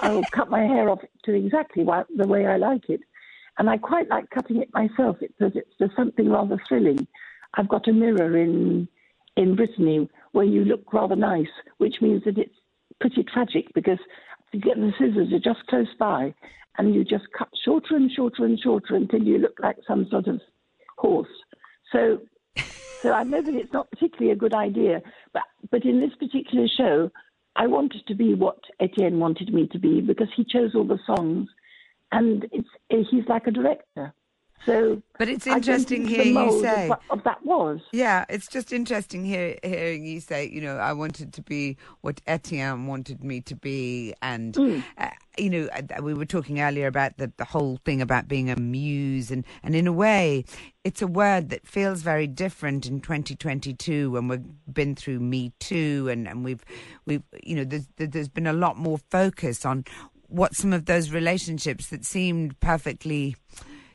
I 0.02 0.10
will 0.12 0.24
cut 0.32 0.50
my 0.50 0.62
hair 0.62 0.90
off 0.90 1.02
to 1.26 1.34
exactly 1.34 1.84
the 1.84 2.28
way 2.28 2.48
I 2.48 2.58
like 2.58 2.90
it, 2.90 3.02
and 3.58 3.70
I 3.70 3.78
quite 3.78 4.10
like 4.10 4.30
cutting 4.30 4.62
it 4.62 4.74
myself 4.74 5.18
because 5.20 5.54
it's 5.56 5.70
there's 5.80 5.96
something 5.96 6.30
rather 6.30 6.58
thrilling. 6.68 7.08
I've 7.56 7.70
got 7.70 7.88
a 7.88 7.94
mirror 7.94 8.38
in 8.38 8.88
in 9.38 9.56
Brittany 9.56 10.10
where 10.32 10.46
you 10.46 10.64
look 10.66 10.94
rather 10.94 11.16
nice, 11.16 11.54
which 11.78 11.96
means 12.02 12.24
that 12.26 12.38
it's 12.38 12.56
pretty 13.00 13.24
tragic 13.24 13.74
because 13.74 14.00
you 14.52 14.60
get 14.60 14.78
the 14.78 14.92
scissors, 14.98 15.28
you're 15.30 15.40
just 15.40 15.66
close 15.68 15.94
by, 15.98 16.34
and 16.78 16.94
you 16.94 17.04
just 17.04 17.26
cut 17.38 17.50
shorter 17.64 17.96
and 17.96 18.12
shorter 18.12 18.46
and 18.46 18.60
shorter 18.60 18.96
until 18.96 19.22
you 19.22 19.38
look 19.38 19.58
like 19.62 19.78
some 19.88 20.08
sort 20.10 20.28
of 20.28 20.42
horse. 20.98 21.30
So, 21.92 22.20
so 23.02 23.12
I 23.12 23.24
know 23.24 23.42
that 23.42 23.56
it's 23.56 23.74
not 23.74 23.90
particularly 23.92 24.32
a 24.32 24.36
good 24.36 24.54
idea, 24.54 25.02
but 25.34 25.44
but 25.70 25.86
in 25.86 26.00
this 26.00 26.16
particular 26.16 26.68
show, 26.68 27.12
I 27.56 27.68
wanted 27.68 28.06
to 28.08 28.16
be 28.16 28.34
what 28.34 28.60
Etienne 28.80 29.20
wanted 29.20 29.54
me 29.54 29.68
to 29.68 29.80
be 29.80 30.02
because 30.02 30.28
he 30.36 30.44
chose 30.44 30.76
all 30.76 30.86
the 30.86 31.00
songs, 31.06 31.50
and 32.12 32.48
it's 32.52 32.70
he's 33.10 33.28
like 33.28 33.48
a 33.48 33.52
director. 33.52 34.14
So, 34.66 35.02
But 35.18 35.28
it's 35.28 35.48
interesting 35.48 36.08
hearing 36.08 36.36
you 36.36 36.62
say. 36.62 36.90
of, 36.90 37.00
of 37.10 37.24
that 37.24 37.44
was. 37.44 37.80
Yeah, 37.92 38.26
it's 38.30 38.48
just 38.48 38.72
interesting 38.72 39.26
hear, 39.26 39.58
hearing 39.64 40.06
you 40.06 40.20
say, 40.20 40.50
you 40.50 40.62
know, 40.62 40.78
I 40.78 40.94
wanted 40.94 41.34
to 41.34 41.42
be 41.42 41.78
what 42.02 42.22
Etienne 42.28 42.86
wanted 42.86 43.24
me 43.24 43.42
to 43.42 43.56
be. 43.56 44.14
And, 44.22 44.84
uh, 44.98 45.10
you 45.38 45.50
know, 45.50 45.70
uh, 45.74 46.02
we 46.04 46.14
were 46.14 46.26
talking 46.26 46.62
earlier 46.62 46.88
about 46.88 47.18
the, 47.18 47.32
the 47.38 47.46
whole 47.46 47.80
thing 47.86 48.02
about 48.02 48.28
being 48.28 48.50
a 48.52 48.56
muse. 48.56 49.32
And, 49.32 49.46
and 49.64 49.76
in 49.76 49.88
a 49.88 49.94
way, 49.94 50.46
it's 50.84 51.02
a 51.02 51.08
word 51.08 51.50
that 51.50 51.66
feels 51.68 52.02
very 52.02 52.28
different 52.28 52.86
in 52.86 53.02
2022 53.02 54.12
when 54.12 54.28
we've 54.28 54.46
been 54.72 54.96
through 54.96 55.20
Me 55.20 55.54
Too. 55.60 56.08
And, 56.10 56.28
and 56.28 56.46
we've, 56.46 56.64
we've, 57.06 57.24
you 57.44 57.56
know, 57.56 57.64
there's, 57.64 57.88
there's 57.98 58.30
been 58.30 58.48
a 58.48 58.54
lot 58.54 58.78
more 58.78 59.00
focus 59.10 59.66
on 59.66 59.86
what 60.28 60.56
some 60.56 60.72
of 60.72 60.86
those 60.86 61.12
relationships 61.12 61.88
that 61.88 62.06
seemed 62.06 62.58
perfectly 62.60 63.36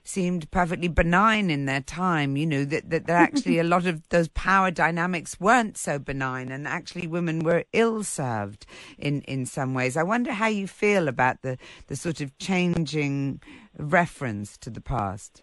seemed 0.08 0.50
perfectly 0.50 0.88
benign 0.88 1.50
in 1.50 1.66
their 1.66 1.80
time, 1.80 2.36
you 2.36 2.46
know, 2.46 2.64
that, 2.64 2.90
that, 2.90 3.06
that 3.06 3.22
actually 3.22 3.58
a 3.60 3.64
lot 3.64 3.86
of 3.86 4.08
those 4.08 4.28
power 4.28 4.70
dynamics 4.70 5.38
weren't 5.40 5.76
so 5.76 5.98
benign 5.98 6.50
and 6.50 6.66
actually 6.66 7.06
women 7.06 7.40
were 7.40 7.64
ill 7.72 8.02
served 8.02 8.66
in, 8.98 9.22
in 9.22 9.46
some 9.46 9.74
ways. 9.74 9.96
I 9.96 10.02
wonder 10.02 10.32
how 10.32 10.46
you 10.46 10.66
feel 10.66 11.08
about 11.08 11.42
the, 11.42 11.58
the 11.88 11.96
sort 11.96 12.20
of 12.20 12.36
changing 12.38 13.40
reference 13.78 14.56
to 14.58 14.70
the 14.70 14.80
past. 14.80 15.42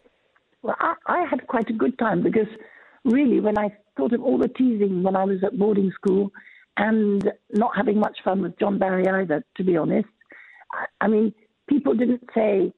Well, 0.61 0.75
I, 0.79 0.95
I 1.07 1.25
had 1.29 1.47
quite 1.47 1.69
a 1.69 1.73
good 1.73 1.97
time 1.99 2.23
because 2.23 2.47
really, 3.03 3.39
when 3.39 3.57
I 3.57 3.69
thought 3.97 4.13
of 4.13 4.23
all 4.23 4.37
the 4.37 4.47
teasing 4.47 5.03
when 5.03 5.15
I 5.15 5.23
was 5.23 5.43
at 5.43 5.57
boarding 5.57 5.91
school 5.91 6.31
and 6.77 7.29
not 7.51 7.71
having 7.75 7.99
much 7.99 8.17
fun 8.23 8.41
with 8.41 8.57
John 8.57 8.79
Barry 8.79 9.07
either, 9.07 9.43
to 9.57 9.63
be 9.63 9.77
honest, 9.77 10.07
I, 10.71 11.05
I 11.05 11.07
mean, 11.07 11.33
people 11.67 11.93
didn't 11.93 12.27
say, 12.33 12.73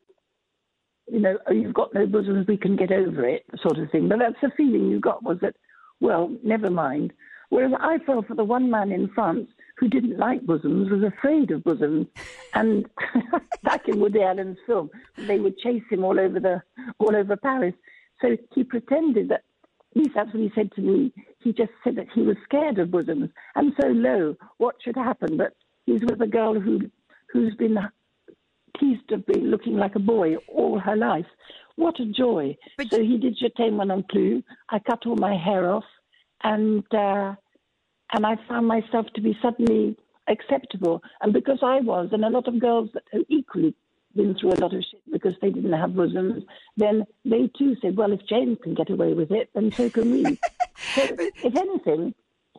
you 1.07 1.19
know, 1.19 1.37
oh, 1.47 1.53
you've 1.53 1.73
got 1.73 1.93
no 1.93 2.05
bosoms, 2.05 2.47
we 2.47 2.57
can 2.57 2.75
get 2.75 2.91
over 2.91 3.27
it, 3.27 3.45
sort 3.61 3.77
of 3.77 3.91
thing. 3.91 4.09
But 4.09 4.19
that's 4.19 4.41
the 4.41 4.51
feeling 4.57 4.89
you 4.89 4.99
got 4.99 5.23
was 5.23 5.37
that, 5.41 5.55
well, 5.99 6.31
never 6.43 6.69
mind. 6.69 7.13
Whereas 7.49 7.73
I 7.79 7.99
felt 7.99 8.27
for 8.27 8.35
the 8.35 8.43
one 8.43 8.71
man 8.71 8.91
in 8.91 9.07
France 9.09 9.47
who 9.77 9.87
didn't 9.87 10.17
like 10.17 10.45
bosoms, 10.45 10.89
was 10.89 11.03
afraid 11.03 11.51
of 11.51 11.63
bosoms, 11.63 12.07
and 12.53 12.85
back 13.63 13.87
in 13.87 13.99
Woody 13.99 14.21
Allen's 14.21 14.57
film, 14.65 14.89
they 15.27 15.39
would 15.39 15.57
chase 15.57 15.83
him 15.89 16.03
all 16.03 16.19
over 16.19 16.39
the 16.39 16.61
all 16.97 17.15
over 17.15 17.35
Paris. 17.35 17.73
So 18.21 18.37
he 18.53 18.63
pretended 18.63 19.29
that. 19.29 19.43
At 19.91 20.01
least 20.01 20.15
that's 20.15 20.33
what 20.33 20.43
he 20.43 20.51
said 20.53 20.71
to 20.73 20.81
me. 20.81 21.13
He 21.39 21.53
just 21.53 21.71
said 21.83 21.95
that 21.95 22.07
he 22.13 22.21
was 22.21 22.35
scared 22.43 22.79
of 22.79 22.91
bosoms, 22.91 23.29
and 23.55 23.73
so 23.79 23.87
lo, 23.87 24.35
what 24.57 24.75
should 24.83 24.95
happen? 24.95 25.37
But 25.37 25.53
he's 25.85 26.01
with 26.01 26.21
a 26.21 26.27
girl 26.27 26.59
who 26.59 26.81
who's 27.31 27.55
been 27.55 27.77
teased 28.79 29.11
of 29.11 29.25
being 29.25 29.45
looking 29.45 29.77
like 29.77 29.95
a 29.95 29.99
boy 29.99 30.35
all 30.47 30.79
her 30.79 30.95
life. 30.95 31.25
What 31.75 31.99
a 31.99 32.05
joy! 32.05 32.55
But 32.77 32.91
so 32.91 33.01
he 33.01 33.17
did 33.17 33.37
Je 33.37 33.49
t'aime 33.49 33.77
plus. 34.09 34.43
I 34.69 34.79
cut 34.79 35.05
all 35.05 35.17
my 35.17 35.35
hair 35.35 35.71
off, 35.71 35.83
and 36.43 36.83
uh, 36.93 37.35
and 38.13 38.25
I 38.25 38.35
found 38.47 38.67
myself 38.67 39.07
to 39.15 39.21
be 39.21 39.37
suddenly 39.41 39.97
acceptable. 40.27 41.01
And 41.21 41.33
because 41.33 41.59
I 41.61 41.81
was, 41.81 42.09
and 42.11 42.23
a 42.23 42.29
lot 42.29 42.47
of 42.47 42.59
girls 42.59 42.89
that 42.93 43.03
have 43.11 43.23
equally 43.29 43.75
been 44.15 44.35
through 44.39 44.53
a 44.53 44.61
lot 44.61 44.73
of 44.73 44.83
shit 44.89 45.01
because 45.11 45.33
they 45.41 45.49
didn't 45.49 45.73
have 45.73 45.95
bosoms, 45.95 46.43
then 46.77 47.05
they 47.25 47.49
too 47.57 47.75
said, 47.81 47.97
well, 47.97 48.13
if 48.13 48.25
James 48.27 48.57
can 48.63 48.73
get 48.73 48.89
away 48.89 49.13
with 49.13 49.31
it, 49.31 49.49
then 49.53 49.71
so 49.71 49.89
can 49.89 50.11
we. 50.11 50.23
so, 50.95 51.01
if 51.43 51.55
anything, 51.55 52.13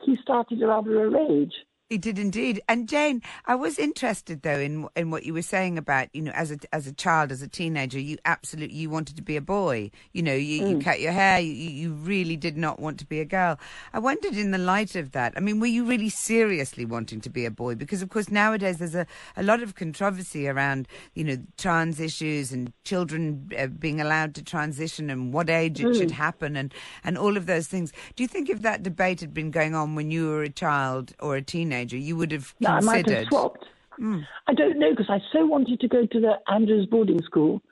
he 0.04 0.16
started 0.22 0.60
rather 0.62 1.04
a 1.04 1.10
rage. 1.10 1.54
He 1.88 1.98
did 1.98 2.18
indeed. 2.18 2.60
And 2.68 2.88
Jane, 2.88 3.22
I 3.44 3.54
was 3.54 3.78
interested 3.78 4.42
though 4.42 4.58
in 4.58 4.88
in 4.96 5.12
what 5.12 5.22
you 5.22 5.32
were 5.32 5.42
saying 5.42 5.78
about 5.78 6.08
you 6.12 6.22
know 6.22 6.32
as 6.32 6.50
a 6.50 6.58
as 6.72 6.88
a 6.88 6.92
child, 6.92 7.30
as 7.30 7.42
a 7.42 7.48
teenager, 7.48 8.00
you 8.00 8.18
absolutely 8.24 8.74
you 8.74 8.90
wanted 8.90 9.14
to 9.14 9.22
be 9.22 9.36
a 9.36 9.40
boy. 9.40 9.92
You 10.12 10.24
know, 10.24 10.34
you, 10.34 10.62
mm. 10.62 10.70
you 10.70 10.78
cut 10.80 10.98
your 10.98 11.12
hair. 11.12 11.38
You, 11.38 11.52
you 11.52 11.92
really 11.92 12.36
did 12.36 12.56
not 12.56 12.80
want 12.80 12.98
to 12.98 13.06
be 13.06 13.20
a 13.20 13.24
girl. 13.24 13.60
I 13.92 14.00
wondered 14.00 14.34
in 14.34 14.50
the 14.50 14.58
light 14.58 14.96
of 14.96 15.12
that. 15.12 15.34
I 15.36 15.40
mean, 15.40 15.60
were 15.60 15.68
you 15.68 15.84
really 15.84 16.08
seriously 16.08 16.84
wanting 16.84 17.20
to 17.20 17.30
be 17.30 17.44
a 17.44 17.52
boy? 17.52 17.76
Because 17.76 18.02
of 18.02 18.08
course 18.08 18.32
nowadays 18.32 18.78
there's 18.78 18.96
a 18.96 19.06
a 19.36 19.44
lot 19.44 19.62
of 19.62 19.76
controversy 19.76 20.48
around 20.48 20.88
you 21.14 21.22
know 21.22 21.36
trans 21.56 22.00
issues 22.00 22.50
and 22.50 22.72
children 22.82 23.48
uh, 23.56 23.68
being 23.68 24.00
allowed 24.00 24.34
to 24.34 24.42
transition 24.42 25.08
and 25.08 25.32
what 25.32 25.48
age 25.48 25.78
it 25.80 25.86
mm. 25.86 25.96
should 25.96 26.10
happen 26.10 26.56
and 26.56 26.74
and 27.04 27.16
all 27.16 27.36
of 27.36 27.46
those 27.46 27.68
things. 27.68 27.92
Do 28.16 28.24
you 28.24 28.28
think 28.28 28.50
if 28.50 28.62
that 28.62 28.82
debate 28.82 29.20
had 29.20 29.32
been 29.32 29.52
going 29.52 29.76
on 29.76 29.94
when 29.94 30.10
you 30.10 30.26
were 30.26 30.42
a 30.42 30.50
child 30.50 31.12
or 31.20 31.36
a 31.36 31.42
teenager 31.42 31.75
teenager, 31.76 31.96
you 31.96 32.16
would 32.16 32.32
have 32.32 32.54
no, 32.60 32.70
considered. 32.70 32.88
I 32.88 32.94
might 32.94 33.10
have 33.10 33.26
swapped. 33.28 33.64
Mm. 34.00 34.26
I 34.46 34.54
don't 34.54 34.78
know 34.78 34.90
because 34.90 35.08
I 35.08 35.20
so 35.32 35.46
wanted 35.46 35.80
to 35.80 35.88
go 35.88 36.06
to 36.06 36.20
the 36.20 36.34
Andrews 36.52 36.86
boarding 36.90 37.22
school 37.22 37.62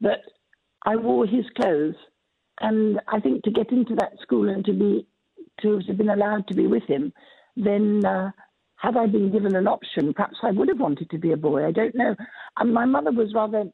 that 0.00 0.20
I 0.84 0.96
wore 0.96 1.26
his 1.26 1.44
clothes, 1.60 1.94
and 2.60 3.00
I 3.08 3.20
think 3.20 3.42
to 3.44 3.50
get 3.50 3.70
into 3.70 3.94
that 3.96 4.12
school 4.22 4.48
and 4.48 4.64
to 4.64 4.72
be 4.72 5.06
to 5.62 5.80
have 5.86 5.96
been 5.96 6.10
allowed 6.10 6.46
to 6.48 6.54
be 6.54 6.66
with 6.66 6.84
him, 6.84 7.12
then 7.56 8.04
uh, 8.04 8.30
had 8.76 8.96
I 8.96 9.06
been 9.06 9.32
given 9.32 9.56
an 9.56 9.66
option, 9.66 10.12
perhaps 10.12 10.36
I 10.42 10.50
would 10.50 10.68
have 10.68 10.80
wanted 10.80 11.08
to 11.10 11.18
be 11.18 11.32
a 11.32 11.36
boy. 11.36 11.66
I 11.66 11.72
don't 11.72 11.94
know. 11.94 12.14
And 12.58 12.74
my 12.74 12.84
mother 12.84 13.10
was 13.10 13.32
rather 13.34 13.64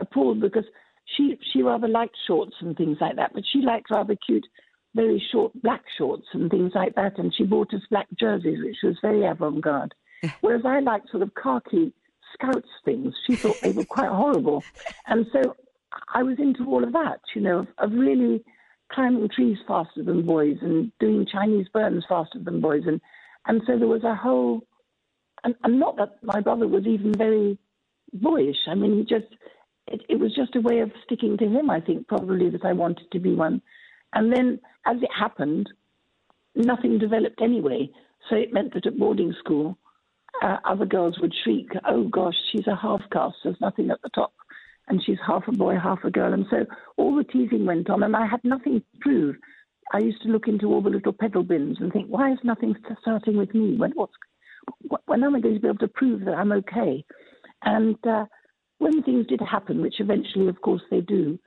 appalled 0.00 0.40
because 0.40 0.64
she 1.16 1.38
she 1.52 1.62
rather 1.62 1.88
liked 1.88 2.16
shorts 2.26 2.56
and 2.60 2.76
things 2.76 2.98
like 3.00 3.16
that, 3.16 3.32
but 3.34 3.44
she 3.50 3.60
liked 3.60 3.90
rather 3.90 4.16
cute 4.26 4.46
very 4.94 5.22
short 5.32 5.52
black 5.62 5.82
shorts 5.96 6.26
and 6.32 6.50
things 6.50 6.72
like 6.74 6.94
that, 6.94 7.18
and 7.18 7.34
she 7.34 7.44
bought 7.44 7.72
us 7.74 7.82
black 7.90 8.08
jerseys, 8.18 8.58
which 8.64 8.78
was 8.82 8.96
very 9.02 9.24
avant-garde. 9.24 9.94
Whereas 10.40 10.62
I 10.64 10.80
liked 10.80 11.10
sort 11.10 11.22
of 11.22 11.32
khaki 11.34 11.92
scouts 12.34 12.68
things. 12.84 13.14
She 13.26 13.36
thought 13.36 13.60
they 13.62 13.72
were 13.72 13.84
quite 13.84 14.08
horrible, 14.08 14.64
and 15.06 15.26
so 15.32 15.56
I 16.14 16.22
was 16.22 16.38
into 16.38 16.66
all 16.66 16.84
of 16.84 16.92
that, 16.92 17.20
you 17.34 17.42
know, 17.42 17.60
of, 17.60 17.68
of 17.78 17.92
really 17.92 18.44
climbing 18.92 19.28
trees 19.28 19.58
faster 19.66 20.02
than 20.02 20.24
boys 20.24 20.56
and 20.62 20.90
doing 20.98 21.26
Chinese 21.30 21.66
burns 21.72 22.04
faster 22.08 22.38
than 22.38 22.60
boys, 22.60 22.82
and 22.86 23.00
and 23.46 23.62
so 23.66 23.78
there 23.78 23.88
was 23.88 24.04
a 24.04 24.14
whole, 24.14 24.62
and, 25.44 25.54
and 25.62 25.78
not 25.78 25.96
that 25.96 26.16
my 26.22 26.40
brother 26.40 26.66
was 26.66 26.86
even 26.86 27.14
very 27.14 27.58
boyish. 28.12 28.56
I 28.68 28.74
mean, 28.74 28.98
he 28.98 29.02
just 29.02 29.32
it, 29.86 30.02
it 30.08 30.18
was 30.18 30.34
just 30.34 30.56
a 30.56 30.60
way 30.60 30.80
of 30.80 30.90
sticking 31.04 31.36
to 31.38 31.46
him. 31.46 31.70
I 31.70 31.80
think 31.80 32.08
probably 32.08 32.50
that 32.50 32.64
I 32.64 32.72
wanted 32.72 33.10
to 33.12 33.20
be 33.20 33.34
one. 33.34 33.62
And 34.12 34.32
then, 34.32 34.60
as 34.86 34.96
it 35.02 35.10
happened, 35.16 35.68
nothing 36.54 36.98
developed 36.98 37.40
anyway. 37.40 37.90
So 38.28 38.36
it 38.36 38.52
meant 38.52 38.74
that 38.74 38.86
at 38.86 38.98
boarding 38.98 39.34
school, 39.38 39.78
uh, 40.42 40.56
other 40.64 40.86
girls 40.86 41.18
would 41.20 41.34
shriek, 41.42 41.68
Oh 41.86 42.04
gosh, 42.08 42.34
she's 42.50 42.66
a 42.66 42.76
half 42.76 43.02
caste, 43.12 43.36
there's 43.44 43.60
nothing 43.60 43.90
at 43.90 44.00
the 44.02 44.10
top. 44.10 44.32
And 44.88 45.02
she's 45.04 45.18
half 45.26 45.46
a 45.48 45.52
boy, 45.52 45.76
half 45.78 46.04
a 46.04 46.10
girl. 46.10 46.32
And 46.32 46.46
so 46.50 46.64
all 46.96 47.14
the 47.16 47.24
teasing 47.24 47.66
went 47.66 47.90
on, 47.90 48.02
and 48.02 48.16
I 48.16 48.26
had 48.26 48.42
nothing 48.42 48.80
to 48.80 48.98
prove. 49.00 49.36
I 49.92 49.98
used 49.98 50.22
to 50.22 50.28
look 50.28 50.48
into 50.48 50.66
all 50.66 50.82
the 50.82 50.90
little 50.90 51.12
pedal 51.12 51.42
bins 51.42 51.78
and 51.80 51.92
think, 51.92 52.08
why 52.08 52.32
is 52.32 52.38
nothing 52.42 52.74
starting 53.00 53.36
with 53.36 53.54
me? 53.54 53.76
When, 53.76 53.92
what's, 53.92 54.12
when 55.06 55.24
am 55.24 55.34
I 55.34 55.40
going 55.40 55.54
to 55.54 55.60
be 55.60 55.68
able 55.68 55.78
to 55.78 55.88
prove 55.88 56.24
that 56.24 56.34
I'm 56.34 56.52
okay? 56.52 57.04
And 57.62 57.96
uh, 58.06 58.26
when 58.78 59.02
things 59.02 59.26
did 59.26 59.40
happen, 59.40 59.80
which 59.80 60.00
eventually, 60.00 60.48
of 60.48 60.60
course, 60.60 60.82
they 60.90 61.00
do, 61.00 61.38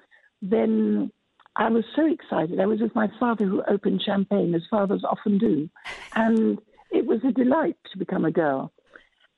then 0.41 1.11
I 1.55 1.69
was 1.69 1.83
so 1.95 2.05
excited. 2.05 2.59
I 2.59 2.65
was 2.65 2.79
with 2.79 2.95
my 2.95 3.09
father 3.19 3.45
who 3.45 3.61
opened 3.67 4.01
champagne, 4.05 4.55
as 4.55 4.61
fathers 4.69 5.03
often 5.03 5.37
do. 5.37 5.69
And 6.15 6.59
it 6.91 7.05
was 7.05 7.19
a 7.27 7.31
delight 7.31 7.77
to 7.91 7.99
become 7.99 8.25
a 8.25 8.31
girl. 8.31 8.71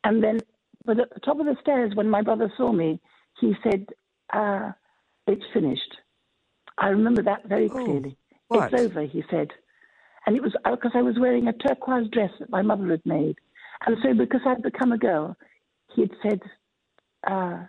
And 0.03 0.23
then, 0.23 0.39
but 0.85 0.99
at 0.99 1.13
the 1.13 1.19
top 1.21 1.39
of 1.39 1.45
the 1.45 1.55
stairs, 1.61 1.95
when 1.95 2.09
my 2.09 2.21
brother 2.21 2.51
saw 2.55 2.71
me, 2.71 2.99
he 3.39 3.55
said, 3.63 3.87
uh, 4.31 4.71
It's 5.27 5.43
finished. 5.53 5.97
I 6.77 6.89
remember 6.89 7.23
that 7.23 7.47
very 7.47 7.69
oh, 7.69 7.83
clearly. 7.83 8.17
Oh, 8.49 8.61
it's 8.61 8.81
over, 8.81 9.01
he 9.01 9.23
said. 9.29 9.49
And 10.25 10.35
it 10.35 10.43
was 10.43 10.53
because 10.63 10.91
uh, 10.95 10.99
I 10.99 11.01
was 11.01 11.19
wearing 11.19 11.47
a 11.47 11.53
turquoise 11.53 12.09
dress 12.09 12.31
that 12.39 12.49
my 12.49 12.61
mother 12.61 12.87
had 12.89 13.05
made. 13.05 13.37
And 13.85 13.97
so, 14.03 14.13
because 14.13 14.41
I'd 14.45 14.61
become 14.61 14.91
a 14.91 14.97
girl, 14.97 15.35
he 15.95 16.01
had 16.01 16.11
said, 16.21 16.41
uh, 17.27 17.63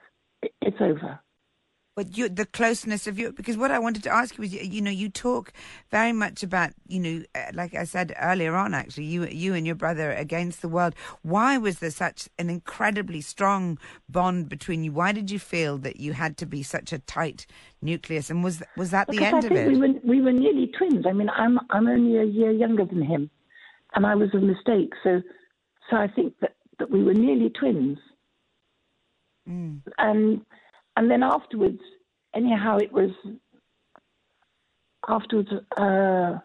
It's 0.60 0.80
over 0.80 1.20
but 1.96 2.16
you, 2.16 2.28
the 2.28 2.46
closeness 2.46 3.06
of 3.06 3.18
you, 3.18 3.32
because 3.32 3.56
what 3.56 3.70
I 3.70 3.78
wanted 3.78 4.02
to 4.04 4.10
ask 4.10 4.36
you 4.36 4.42
was, 4.42 4.52
you 4.52 4.80
know, 4.80 4.90
you 4.90 5.08
talk 5.08 5.52
very 5.90 6.12
much 6.12 6.42
about, 6.42 6.70
you 6.88 6.98
know, 6.98 7.22
uh, 7.34 7.52
like 7.52 7.74
I 7.74 7.84
said 7.84 8.14
earlier 8.20 8.56
on, 8.56 8.74
actually, 8.74 9.04
you, 9.04 9.26
you 9.26 9.54
and 9.54 9.64
your 9.64 9.76
brother 9.76 10.10
against 10.12 10.60
the 10.60 10.68
world. 10.68 10.94
Why 11.22 11.56
was 11.56 11.78
there 11.78 11.90
such 11.90 12.28
an 12.38 12.50
incredibly 12.50 13.20
strong 13.20 13.78
bond 14.08 14.48
between 14.48 14.82
you? 14.82 14.92
Why 14.92 15.12
did 15.12 15.30
you 15.30 15.38
feel 15.38 15.78
that 15.78 16.00
you 16.00 16.14
had 16.14 16.36
to 16.38 16.46
be 16.46 16.64
such 16.64 16.92
a 16.92 16.98
tight 16.98 17.46
nucleus? 17.80 18.28
And 18.28 18.42
was 18.42 18.60
was 18.76 18.90
that 18.90 19.06
because 19.06 19.20
the 19.20 19.26
end 19.26 19.36
I 19.36 19.40
think 19.40 19.52
of 19.52 19.58
it? 19.58 19.68
We 19.68 19.78
were, 19.78 20.00
we 20.04 20.20
were 20.20 20.32
nearly 20.32 20.72
twins. 20.76 21.06
I 21.06 21.12
mean, 21.12 21.30
I'm 21.30 21.60
I'm 21.70 21.86
only 21.86 22.18
a 22.18 22.24
year 22.24 22.50
younger 22.50 22.84
than 22.84 23.02
him, 23.02 23.30
and 23.94 24.04
I 24.04 24.16
was 24.16 24.30
a 24.34 24.38
mistake. 24.38 24.92
So, 25.04 25.22
so 25.90 25.96
I 25.96 26.08
think 26.08 26.34
that 26.40 26.56
that 26.80 26.90
we 26.90 27.04
were 27.04 27.14
nearly 27.14 27.50
twins. 27.50 27.98
Mm. 29.48 29.82
And 29.98 30.40
and 30.96 31.10
then 31.10 31.22
afterwards, 31.22 31.80
anyhow, 32.34 32.78
it 32.78 32.92
was 32.92 33.10
afterwards. 35.08 35.50
Uh, 35.76 36.38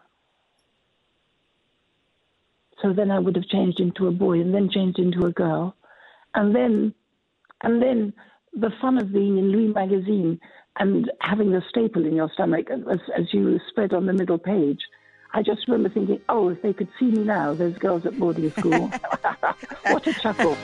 so 2.82 2.94
then 2.94 3.12
I 3.12 3.20
would 3.20 3.36
have 3.36 3.48
changed 3.48 3.80
into 3.80 4.08
a 4.08 4.12
boy, 4.12 4.40
and 4.40 4.54
then 4.54 4.70
changed 4.70 5.00
into 5.00 5.26
a 5.26 5.32
girl, 5.32 5.76
and 6.36 6.56
then, 6.56 6.94
and 7.62 7.82
then 7.82 8.14
the 8.54 8.72
fun 8.82 8.98
of 8.98 9.14
being 9.14 9.38
in 9.38 9.52
Lui 9.52 9.68
magazine 9.68 10.40
and 10.78 11.12
having 11.22 11.52
the 11.52 11.62
staple 11.70 12.06
in 12.06 12.16
your 12.16 12.32
stomach 12.34 12.70
as, 12.72 13.00
as 13.16 13.34
you 13.34 13.60
spread 13.70 13.94
on 13.94 14.06
the 14.06 14.14
middle 14.14 14.38
page. 14.38 14.80
I 15.34 15.44
just 15.44 15.68
remember 15.68 15.90
thinking, 15.90 16.22
oh, 16.30 16.50
if 16.50 16.62
they 16.62 16.74
could 16.74 16.88
see 17.00 17.06
me 17.06 17.24
now, 17.24 17.54
those 17.54 17.78
girls 17.78 18.06
at 18.06 18.18
boarding 18.18 18.50
school. 18.52 18.88
what 19.84 20.08
a 20.08 20.14
chuckle. 20.14 20.58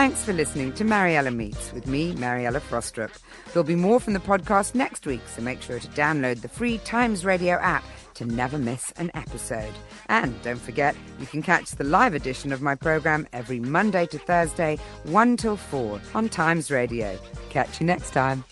Thanks 0.00 0.24
for 0.24 0.32
listening 0.32 0.72
to 0.72 0.84
Mariella 0.84 1.30
Meets 1.30 1.74
with 1.74 1.86
me, 1.86 2.14
Mariella 2.14 2.58
Frostrup. 2.58 3.10
There'll 3.48 3.64
be 3.64 3.74
more 3.74 4.00
from 4.00 4.14
the 4.14 4.18
podcast 4.18 4.74
next 4.74 5.04
week, 5.04 5.20
so 5.28 5.42
make 5.42 5.60
sure 5.60 5.78
to 5.78 5.88
download 5.88 6.40
the 6.40 6.48
free 6.48 6.78
Times 6.78 7.22
Radio 7.22 7.56
app 7.56 7.84
to 8.14 8.24
never 8.24 8.56
miss 8.56 8.92
an 8.92 9.10
episode. 9.12 9.74
And 10.08 10.40
don't 10.40 10.58
forget, 10.58 10.96
you 11.18 11.26
can 11.26 11.42
catch 11.42 11.72
the 11.72 11.84
live 11.84 12.14
edition 12.14 12.50
of 12.50 12.62
my 12.62 12.74
program 12.76 13.28
every 13.34 13.60
Monday 13.60 14.06
to 14.06 14.18
Thursday, 14.18 14.78
1 15.04 15.36
till 15.36 15.58
4 15.58 16.00
on 16.14 16.30
Times 16.30 16.70
Radio. 16.70 17.18
Catch 17.50 17.78
you 17.78 17.86
next 17.86 18.12
time. 18.12 18.42